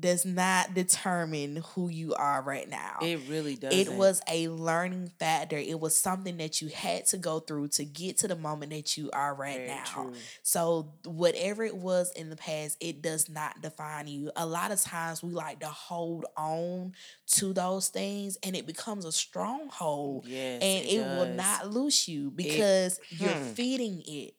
[0.00, 2.98] does not determine who you are right now.
[3.02, 3.74] It really does.
[3.74, 5.56] It was a learning factor.
[5.56, 8.96] It was something that you had to go through to get to the moment that
[8.96, 10.12] you are right now.
[10.42, 14.30] So whatever it was in the past, it does not define you.
[14.36, 16.94] A lot of times we like to hold on
[17.32, 22.30] to those things and it becomes a stronghold Yes, and it, will not loose you
[22.30, 23.52] because you're hmm.
[23.52, 24.34] feeding it.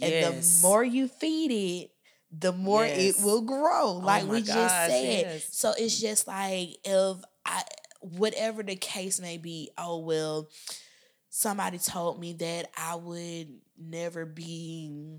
[0.00, 0.60] And Yes.
[0.60, 1.91] the more you feed it,
[2.32, 3.18] the more Yes.
[3.18, 3.92] it will grow.
[3.92, 5.26] Like my we just said.
[5.26, 5.48] yes.
[5.52, 7.62] So it's just like if I
[8.00, 10.48] whatever the case may be, oh well,
[11.28, 15.18] somebody told me that I would never be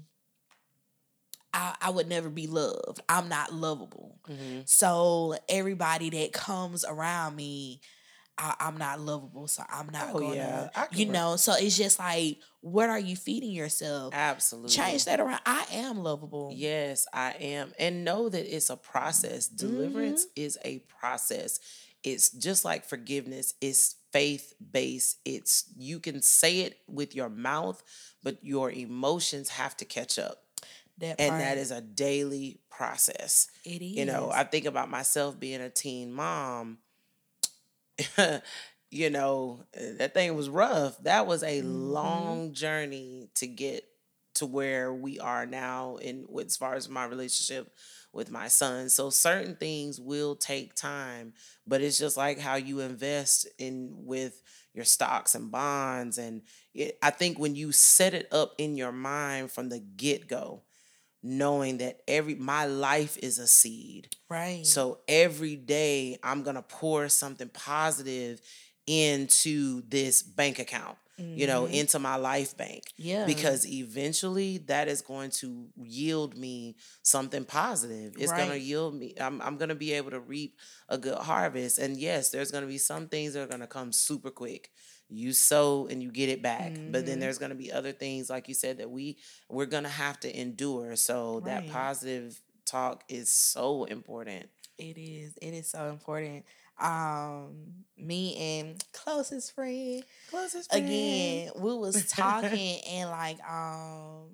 [1.53, 2.99] I, I would never be loved.
[3.07, 4.17] I'm not lovable.
[4.27, 4.67] Mhm.
[4.67, 7.79] So everybody that comes around me,
[8.39, 9.47] I, I'm not lovable.
[9.47, 10.85] So I'm not Oh, gonna, yeah.
[10.91, 11.35] You know.
[11.35, 14.13] So it's just like, what are you feeding yourself?
[14.15, 14.69] Absolutely.
[14.71, 15.41] Change that around.
[15.45, 16.51] I am lovable.
[16.55, 17.73] Yes, I am.
[17.77, 19.47] And know that it's a process.
[19.49, 20.41] Deliverance Mm-hmm.
[20.45, 21.59] is a process.
[22.03, 25.17] It's just like forgiveness, it's faith based.
[25.25, 27.83] It's you can say it with your mouth,
[28.23, 30.37] but your emotions have to catch up.
[30.99, 33.47] That And that is a daily process.
[33.65, 33.91] it is.
[33.97, 36.77] You know, I think about myself being a teen mom.
[38.93, 40.97] you know, that thing was rough.
[41.03, 41.91] That was a Mhm.
[41.93, 43.87] long journey to get
[44.35, 47.73] to where we are now in with as far as my relationship
[48.11, 48.89] with my son.
[48.89, 51.33] So certain things will take time,
[51.67, 54.41] but it's just like how you invest in with
[54.73, 56.41] your stocks and bonds and
[56.73, 60.63] it, I think when you set it up in your mind from the get-go,
[61.21, 64.09] knowing that every my life is a seed.
[64.29, 64.65] right.
[64.65, 68.41] So every day I'm going to pour something positive
[68.87, 71.71] into this bank account, you know, Mhm.
[71.73, 78.13] into my life bank yeah, because eventually that is going to yield me something positive.
[78.17, 80.57] It's going to yield me I'm I'm going to be able to reap
[80.89, 81.79] a good harvest.
[81.79, 84.69] And yes, there's going to be some things that are going to come super quick.
[85.09, 86.79] You sow and you get it back.
[86.85, 87.21] But then Mhm.
[87.21, 89.17] there's going to be other things like you said that we
[89.49, 90.95] we're going to have to endure.
[90.95, 94.49] So that positive talk is so important.
[94.79, 95.37] it is.
[95.41, 96.45] It is so important.
[96.79, 101.41] Um, me and closest friend Closest friend.
[101.41, 104.29] again, we was talking and like um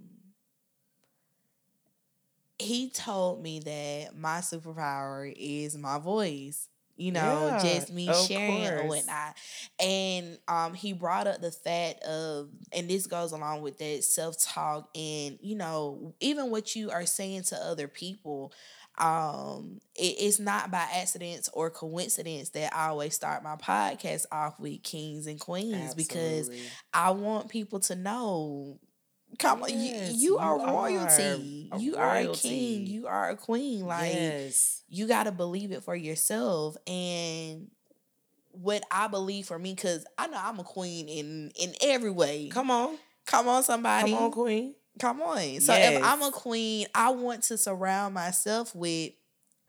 [2.60, 6.68] he told me that my superpower is my voice.
[6.98, 8.86] You know, Yeah, just me sharing or course.
[8.86, 9.36] whatnot.
[9.80, 14.90] And um he brought up the fact of and this goes along with that self-talk
[14.96, 18.52] and you know, even what you are saying to other people
[19.00, 24.60] um it, it's not by accidents or coincidence that I always start my podcast off
[24.60, 26.50] with kings and queens because
[26.93, 28.80] I want people to know
[29.38, 31.70] Come on, Yes, you, you are you are royalty.
[31.78, 32.88] You are a king.
[32.88, 33.86] You are a queen.
[33.86, 34.82] Like yes.
[34.89, 37.68] you got to believe it for yourself and
[38.50, 42.50] what I believe for me cuz I know I'm a queen in in every way.
[42.50, 42.97] Come on.
[43.30, 44.12] Come on somebody.
[44.12, 44.74] Come on, Queen.
[45.00, 45.60] Come on.
[45.62, 49.14] So if I'm a queen, I want to surround myself with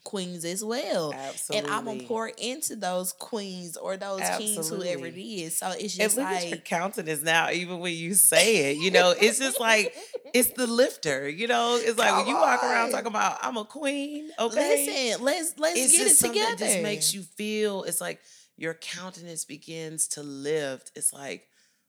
[0.04, 1.12] queens as well.
[1.12, 1.70] Absolutely.
[1.70, 5.58] And I'm gonna pour into those queens or those kings, whoever it is.
[5.58, 8.78] So it's And just look at your countenance now, even when you say it.
[8.78, 9.94] You know, it's just like
[10.34, 11.28] it's the lifter.
[11.28, 14.30] You know, it's like when Come you walk around talking about I'm a queen.
[14.38, 16.56] Okay, listen, let's let's it's get it together.
[16.56, 17.84] that just makes you feel.
[17.84, 18.20] It's like
[18.56, 20.92] your countenance begins to lift.
[20.94, 21.48] It's like,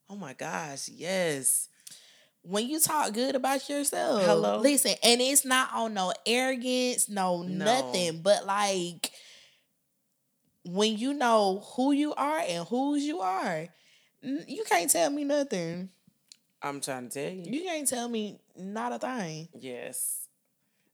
[0.10, 1.68] oh my gosh, yes,
[2.44, 4.24] when you talk good about yourself.
[4.24, 4.58] Hello?
[4.60, 7.66] Listen, and it's not on no arrogance, no, No.
[7.66, 9.12] nothing, but like
[10.64, 13.68] when you know who you are and whose you are,
[14.22, 15.90] you can't tell me nothing.
[16.62, 17.52] I'm trying to tell you.
[17.52, 19.50] You can't tell me not a thing.
[19.60, 20.28] Yes.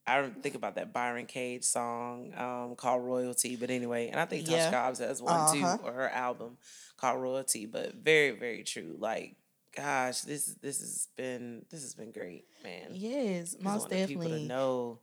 [0.10, 4.46] I think about that Byron Cage song um, called Royalty, but anyway, and I think
[4.48, 4.72] Tasha Yeah.
[4.72, 5.78] Cobbs has one Uh-huh.
[5.78, 6.58] too, or her album
[6.96, 7.66] called Royalty.
[7.66, 8.96] But very, very true.
[8.98, 9.36] Like,
[9.76, 12.90] gosh, this this has been this has been great, man.
[12.94, 14.48] Yes, most the people to definitely.
[14.48, 15.00] know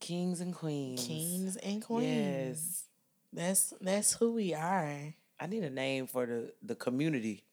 [0.00, 1.04] kings and queens.
[1.06, 2.04] Kings and queens.
[2.06, 2.84] Yes,
[3.32, 5.14] That's that's who we are.
[5.40, 7.44] I need a name for the the community.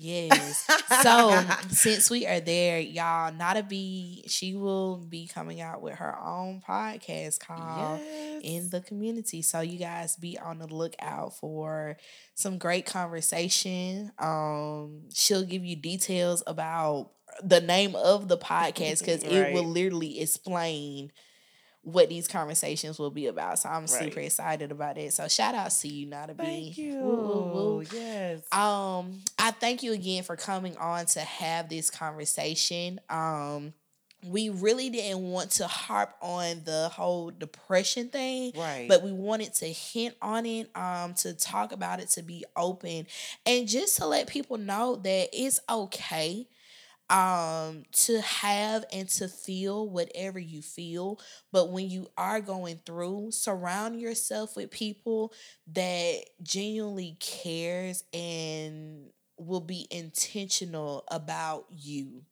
[0.00, 0.64] Yes.
[1.02, 6.16] so since we are there, y'all, Nada B, she will be coming out with her
[6.20, 8.27] own podcast called yes.
[8.42, 9.42] In the Community.
[9.42, 11.96] So you guys be on the lookout for
[12.34, 14.12] some great conversation.
[14.18, 17.10] Um, she'll give you details about
[17.42, 21.12] the name of the podcast because it will literally explain
[21.82, 23.58] what these conversations will be about.
[23.58, 25.12] So I'm super excited about it.
[25.12, 26.42] So shout out to you, Nada B.
[26.44, 26.96] Thank you.
[26.98, 27.84] Woo, woo, woo.
[27.92, 28.40] Yes.
[28.52, 33.00] Um, I thank you again for coming on to have this conversation.
[33.08, 33.72] Um,
[34.24, 38.86] we really didn't want to harp on the whole depression thing, right.
[38.88, 43.06] but we wanted to hint on it, um, to talk about it, to be open,
[43.46, 46.46] and just to let people know that it's okay
[47.10, 51.18] um to have and to feel whatever you feel
[51.50, 55.32] but when you are going through surround yourself with people
[55.72, 59.06] that genuinely cares and
[59.38, 62.22] will be intentional about you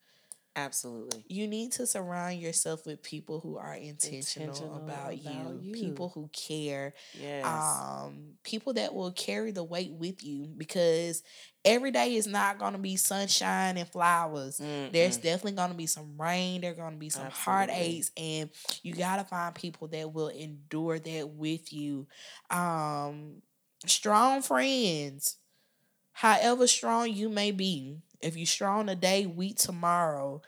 [0.57, 1.22] Absolutely.
[1.28, 5.72] you need to surround yourself with people who are intentional, Intentional about, about you, you.
[5.72, 7.82] people who care Yes.
[7.84, 11.22] um people that will carry the weight with you because
[11.64, 15.22] every day is not going to be sunshine and flowers there's Mm-mm.
[15.22, 17.44] definitely going to be some rain there's going to be some Absolutely.
[17.74, 18.50] heartaches and
[18.82, 22.07] you got to find people that will endure that with you
[22.50, 23.42] um
[23.86, 25.36] strong friends
[26.12, 30.42] however strong you may be if you're strong today weak tomorrow.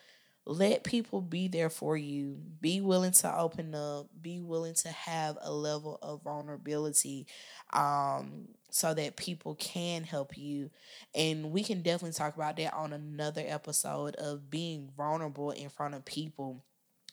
[0.50, 2.38] Let people be there for you.
[2.62, 4.06] Be willing to open up.
[4.18, 7.26] Be willing to have a level of vulnerability
[7.74, 10.70] um so that people can help you.
[11.14, 15.94] And we can definitely talk about that on another episode of being vulnerable in front
[15.94, 16.64] of people.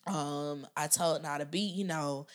[0.08, 2.28] Um i told Nada B you know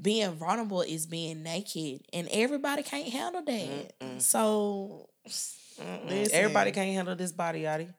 [0.00, 3.98] being vulnerable is being naked and everybody can't handle that.
[4.00, 4.20] Mm-mm.
[4.20, 5.08] so.
[5.80, 7.92] Everybody can't handle this body, yaddy.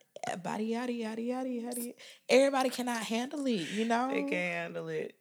[0.44, 1.94] body yada yada yada yada
[2.28, 5.14] everybody cannot handle it you know They can't handle it.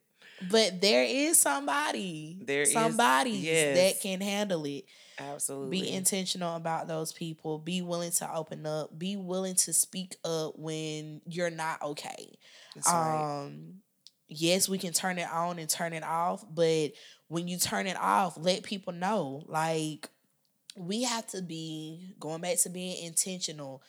[0.51, 3.77] but there is somebody There is- somebody yes.
[3.77, 4.85] that can handle it
[5.19, 5.81] Absolutely.
[5.83, 10.55] be intentional about those people be willing to open up be willing to speak up
[10.59, 12.39] when you're not okay
[12.75, 13.43] That's right.
[13.45, 13.75] um
[14.29, 16.93] yes we can turn it on and turn it off but
[17.29, 20.09] when you turn it off let people know like
[20.77, 23.83] we have to be going back to being intentional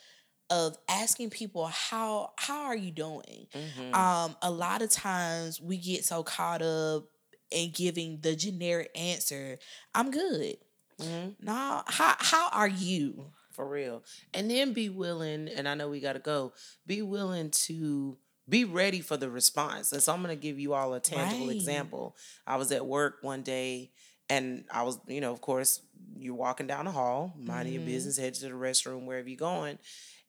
[0.50, 3.94] of asking people how how are you doing Mhm.
[3.96, 7.06] um a lot of times we get so caught up
[7.52, 9.58] in giving the generic answer
[9.96, 10.58] i'm good
[11.00, 11.36] Mhm.
[11.42, 14.04] no how how are you For real.
[14.34, 16.52] And then be willing, and I know we got to go,
[16.86, 18.18] be willing to
[18.50, 19.94] be ready for the response.
[19.94, 21.56] And so I'm going to give you all a tangible Right.
[21.56, 22.18] example.
[22.46, 23.92] I was at work one day
[24.30, 25.82] and I was, you know, of course,
[26.18, 27.78] you're walking down the hall, minding Mhm.
[27.78, 29.78] your business, head to the restroom, wherever you're going.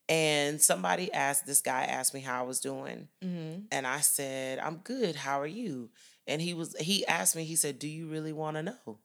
[0.09, 3.09] And somebody asked, this guy asked me how I was doing.
[3.21, 3.61] mm-hmm.
[3.71, 5.15] And I said, I'm good.
[5.17, 5.89] How are you?
[6.25, 8.99] And he was, he asked me, he said, Do you really want to know?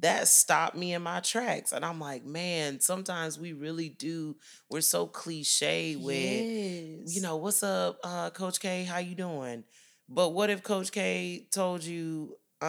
[0.00, 1.72] That stopped me in my tracks.
[1.72, 4.36] And I'm like, man, sometimes we really do.
[4.68, 7.14] We're so cliche with, yes.
[7.14, 8.84] you know, what's up, uh, Coach K?
[8.84, 9.64] How you doing?
[10.08, 12.64] But what if Coach K told you, uh,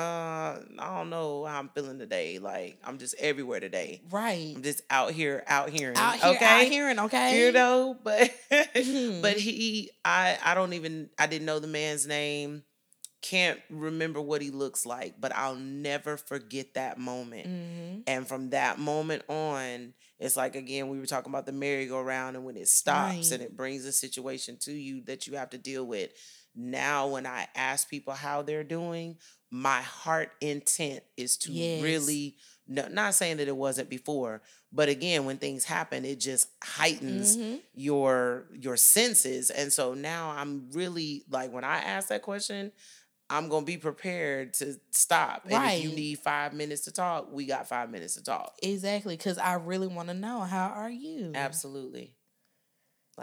[0.79, 2.39] I don't know how I'm feeling today.
[2.39, 4.01] Like I'm just everywhere today.
[4.09, 4.53] Right.
[4.55, 5.95] I'm just out here, out hearing.
[5.97, 7.45] Out here, okay, out hearing, okay.
[7.45, 9.21] you know, but Mhm.
[9.21, 12.63] but he, I, I don't even, I didn't know the man's name.
[13.21, 17.47] Can't remember what he looks like, but I'll never forget that moment.
[17.47, 18.03] Mhm.
[18.07, 22.45] And from that moment on, it's like again, we were talking about the merry-go-round, and
[22.45, 23.31] when it stops Right.
[23.31, 26.11] and it brings a situation to you that you have to deal with.
[26.55, 29.17] Now, when I ask people how they're doing,
[29.51, 31.79] my heart intent is to Yes.
[31.79, 32.35] really
[32.67, 34.41] no, not saying that it wasn't before,
[34.73, 37.61] but again, when things happen, it just heightens Mhm.
[37.73, 39.49] your your senses.
[39.49, 42.71] And so now I'm really like when I ask that question,
[43.29, 45.45] I'm gonna be prepared to stop.
[45.49, 48.55] And if you need five minutes to talk, we got five minutes to talk.
[48.61, 51.33] Exactly, because I really want to know how are you?
[51.33, 52.16] Absolutely.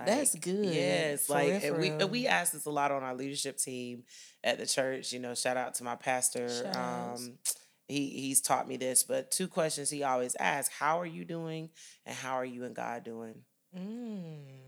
[0.06, 0.66] That's good.
[0.66, 2.08] Yes, For like real, we real.
[2.08, 4.04] we ask this a lot on our leadership team
[4.42, 5.12] at the church.
[5.12, 6.48] You know, shout out to my pastor.
[6.74, 7.38] Um,
[7.86, 11.70] he he's taught me this, but two questions he always asks: How are you doing,
[12.04, 13.42] and how are you and God doing?
[13.76, 14.63] Mm.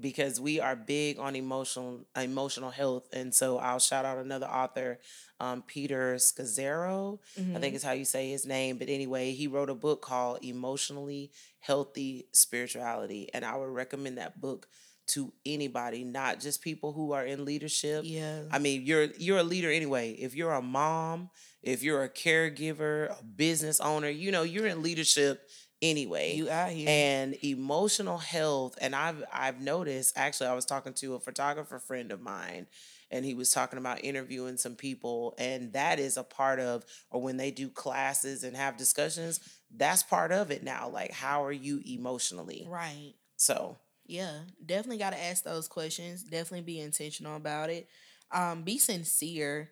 [0.00, 4.98] Because we are big on emotional emotional health and so i'll shout out another author
[5.40, 7.60] um, peter scazzero i Mhm.
[7.60, 11.30] think is how you say his name but anyway he wrote a book called emotionally
[11.60, 14.68] healthy spirituality and i would recommend that book
[15.06, 18.44] to anybody not just people who are in leadership Yeah.
[18.50, 20.12] I mean, you're you're a leader anyway.
[20.12, 21.28] If you're a mom,
[21.62, 25.42] if you're a caregiver, a business owner, you know, you're in leadership
[25.82, 26.86] anyway you out here.
[26.88, 32.10] and emotional health and i've i've noticed actually i was talking to a photographer friend
[32.12, 32.66] of mine
[33.10, 37.20] and he was talking about interviewing some people and that is a part of or
[37.20, 39.40] when they do classes and have discussions
[39.76, 43.12] that's part of it now like how are you emotionally right.
[43.36, 46.22] so Yeah, definitely got to ask those questions.
[46.22, 47.88] Definitely be intentional about it.
[48.30, 49.70] Um, be sincere.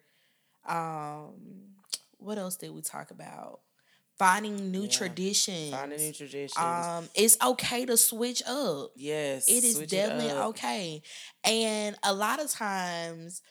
[0.66, 1.34] Um,
[2.18, 3.61] what else did we talk about?
[4.18, 4.88] Finding new Yeah.
[4.88, 5.70] traditions.
[5.70, 8.92] finding new traditions Um, it's okay to switch up.
[8.96, 10.48] yes It is definitely up.
[10.48, 11.02] okay.
[11.44, 13.42] And a lot of times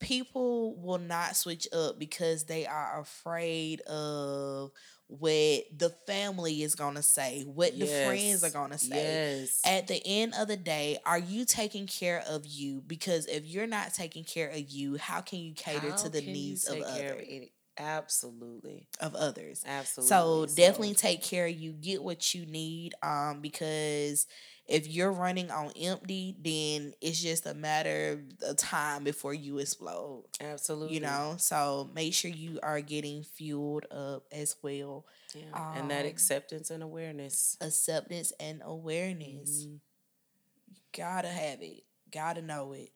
[0.00, 4.70] people will not switch up because they are afraid of
[5.06, 9.60] what the family is going to say, what the friends are going to say yes
[9.64, 12.80] at the end of the day, are you taking care of you?
[12.86, 16.22] Because if you're not taking care of you, how can you cater How to the
[16.22, 17.28] needs of others?
[17.78, 19.64] Absolutely Of others.
[19.64, 21.72] absolutely So definitely take care of you.
[21.72, 22.94] Get what you need.
[23.02, 24.26] Um, because
[24.66, 30.24] if you're running on empty, then it's just a matter of time before you explode.
[30.40, 35.06] absolutely You know, so make sure you are getting fueled up as well.
[35.34, 35.60] Yeah.
[35.72, 37.56] and that Um, acceptance and awareness.
[37.60, 39.68] Acceptance and awareness.
[39.68, 39.80] Mhm.
[40.92, 41.84] Gotta have it.
[42.10, 42.92] Gotta know it.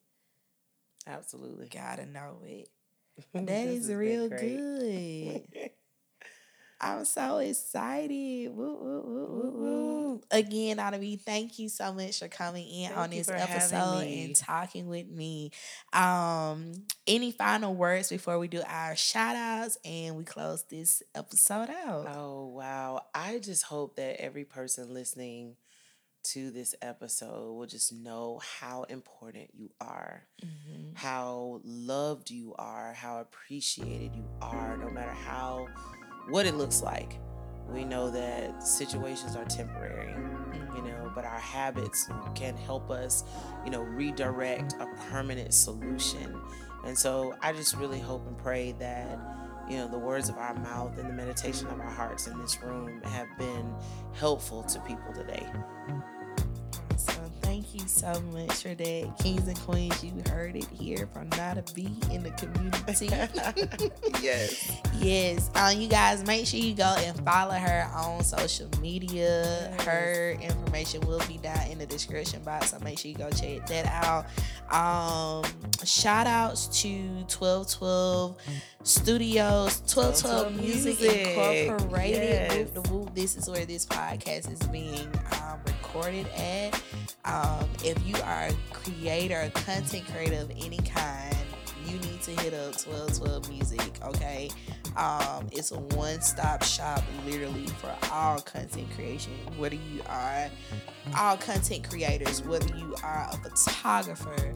[1.06, 1.68] Absolutely.
[1.70, 2.68] Gotta know it.
[3.34, 5.42] That is real good.
[6.80, 8.54] I'm so excited.
[8.54, 10.20] Woo, woo, woo, woo, Woo, woo.
[10.30, 14.86] Again, Anavi, thank you so much for coming in Thank on this episode and talking
[14.88, 15.52] with me.
[15.92, 16.72] Um,
[17.06, 22.08] any final words before we do our shout outs and we close this episode out?
[22.14, 23.02] Oh, wow.
[23.14, 25.56] I just hope that every person listening
[26.32, 30.96] to this episode will just know how important you are, Mhm.
[30.96, 35.68] how loved you are, how appreciated you are, no matter how,
[36.28, 37.18] what it looks like.
[37.68, 40.12] We know that situations are temporary,
[40.74, 43.24] you know, but our habits can help us,
[43.64, 46.40] you know, redirect a permanent solution.
[46.84, 49.18] And so I just really hope and pray that,
[49.68, 52.62] you know, the words of our mouth and the meditation of our hearts in this
[52.62, 53.74] room have been
[54.12, 55.44] helpful to people today.
[57.76, 59.18] So you so much for that.
[59.18, 63.06] Kings and Queens, you heard it here from Not a a B in the community.
[64.22, 64.80] yes.
[64.98, 69.72] Yes, um, you guys make sure you go and follow her on social media.
[69.78, 69.82] Yes.
[69.84, 73.66] Her information will be down in the description box, so make sure you go check
[73.66, 74.26] that out.
[74.72, 75.44] Um,
[75.84, 78.36] shout outs to 1212
[78.84, 81.66] Studios, 1212 Music, Music.
[81.66, 82.22] Incorporated.
[82.22, 82.56] Yes.
[82.56, 83.14] Whoop the whoop.
[83.14, 85.08] This is where this podcast is being
[85.42, 86.80] um, recorded at.
[87.26, 91.36] Um, if you are a creator, a content creator of any kind,
[91.86, 94.48] you need to hit up 1212 Music, okay?
[94.96, 99.32] Um, it's a one stop shop literally for all content creation.
[99.56, 100.48] Whether you are
[101.18, 104.52] all content creators, whether you are a photographer,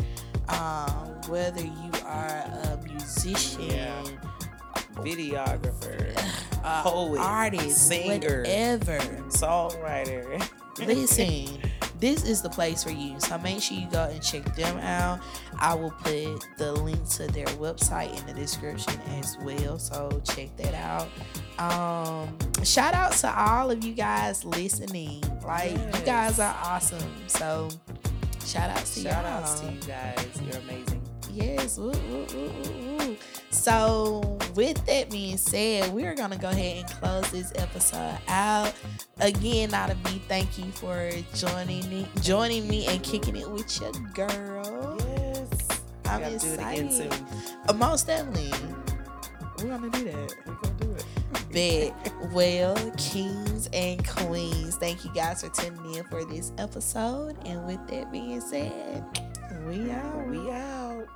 [0.48, 4.02] um, whether you are a musician, Yeah.
[4.96, 6.16] Videographer,
[6.64, 8.38] a Poet, artist, singer.
[8.38, 8.98] whatever.
[9.28, 10.48] songwriter.
[10.78, 11.60] Listen,
[12.00, 13.18] this is the place for you.
[13.20, 15.20] So make sure you go and check them out.
[15.58, 19.78] I will put the link to their website in the description as well.
[19.78, 21.08] So check that out.
[21.58, 25.22] Um, shout out to all of you guys listening.
[25.44, 25.98] Like yes.
[25.98, 27.12] you guys are awesome.
[27.26, 27.68] So
[28.44, 30.40] shout out to shout out to you guys.
[30.42, 30.99] You're amazing.
[31.32, 31.78] Yes.
[31.78, 32.60] Woo, woo, woo,
[33.50, 38.72] so, with that being said, we're gonna go ahead and close this episode out.
[39.18, 43.80] Again, not a me, thank you for joining me, joining me and kicking it with
[43.80, 44.96] your girl.
[45.00, 47.12] Yes, I'm excited.
[47.68, 48.50] Uh, most definitely,
[49.58, 50.34] we're gonna do that.
[50.46, 51.04] We're gonna do it.
[51.52, 57.36] Bet well, kings and queens, thank you guys for tuning in for this episode.
[57.44, 59.04] And with that being said,
[59.66, 60.28] we out.
[60.28, 61.08] We out.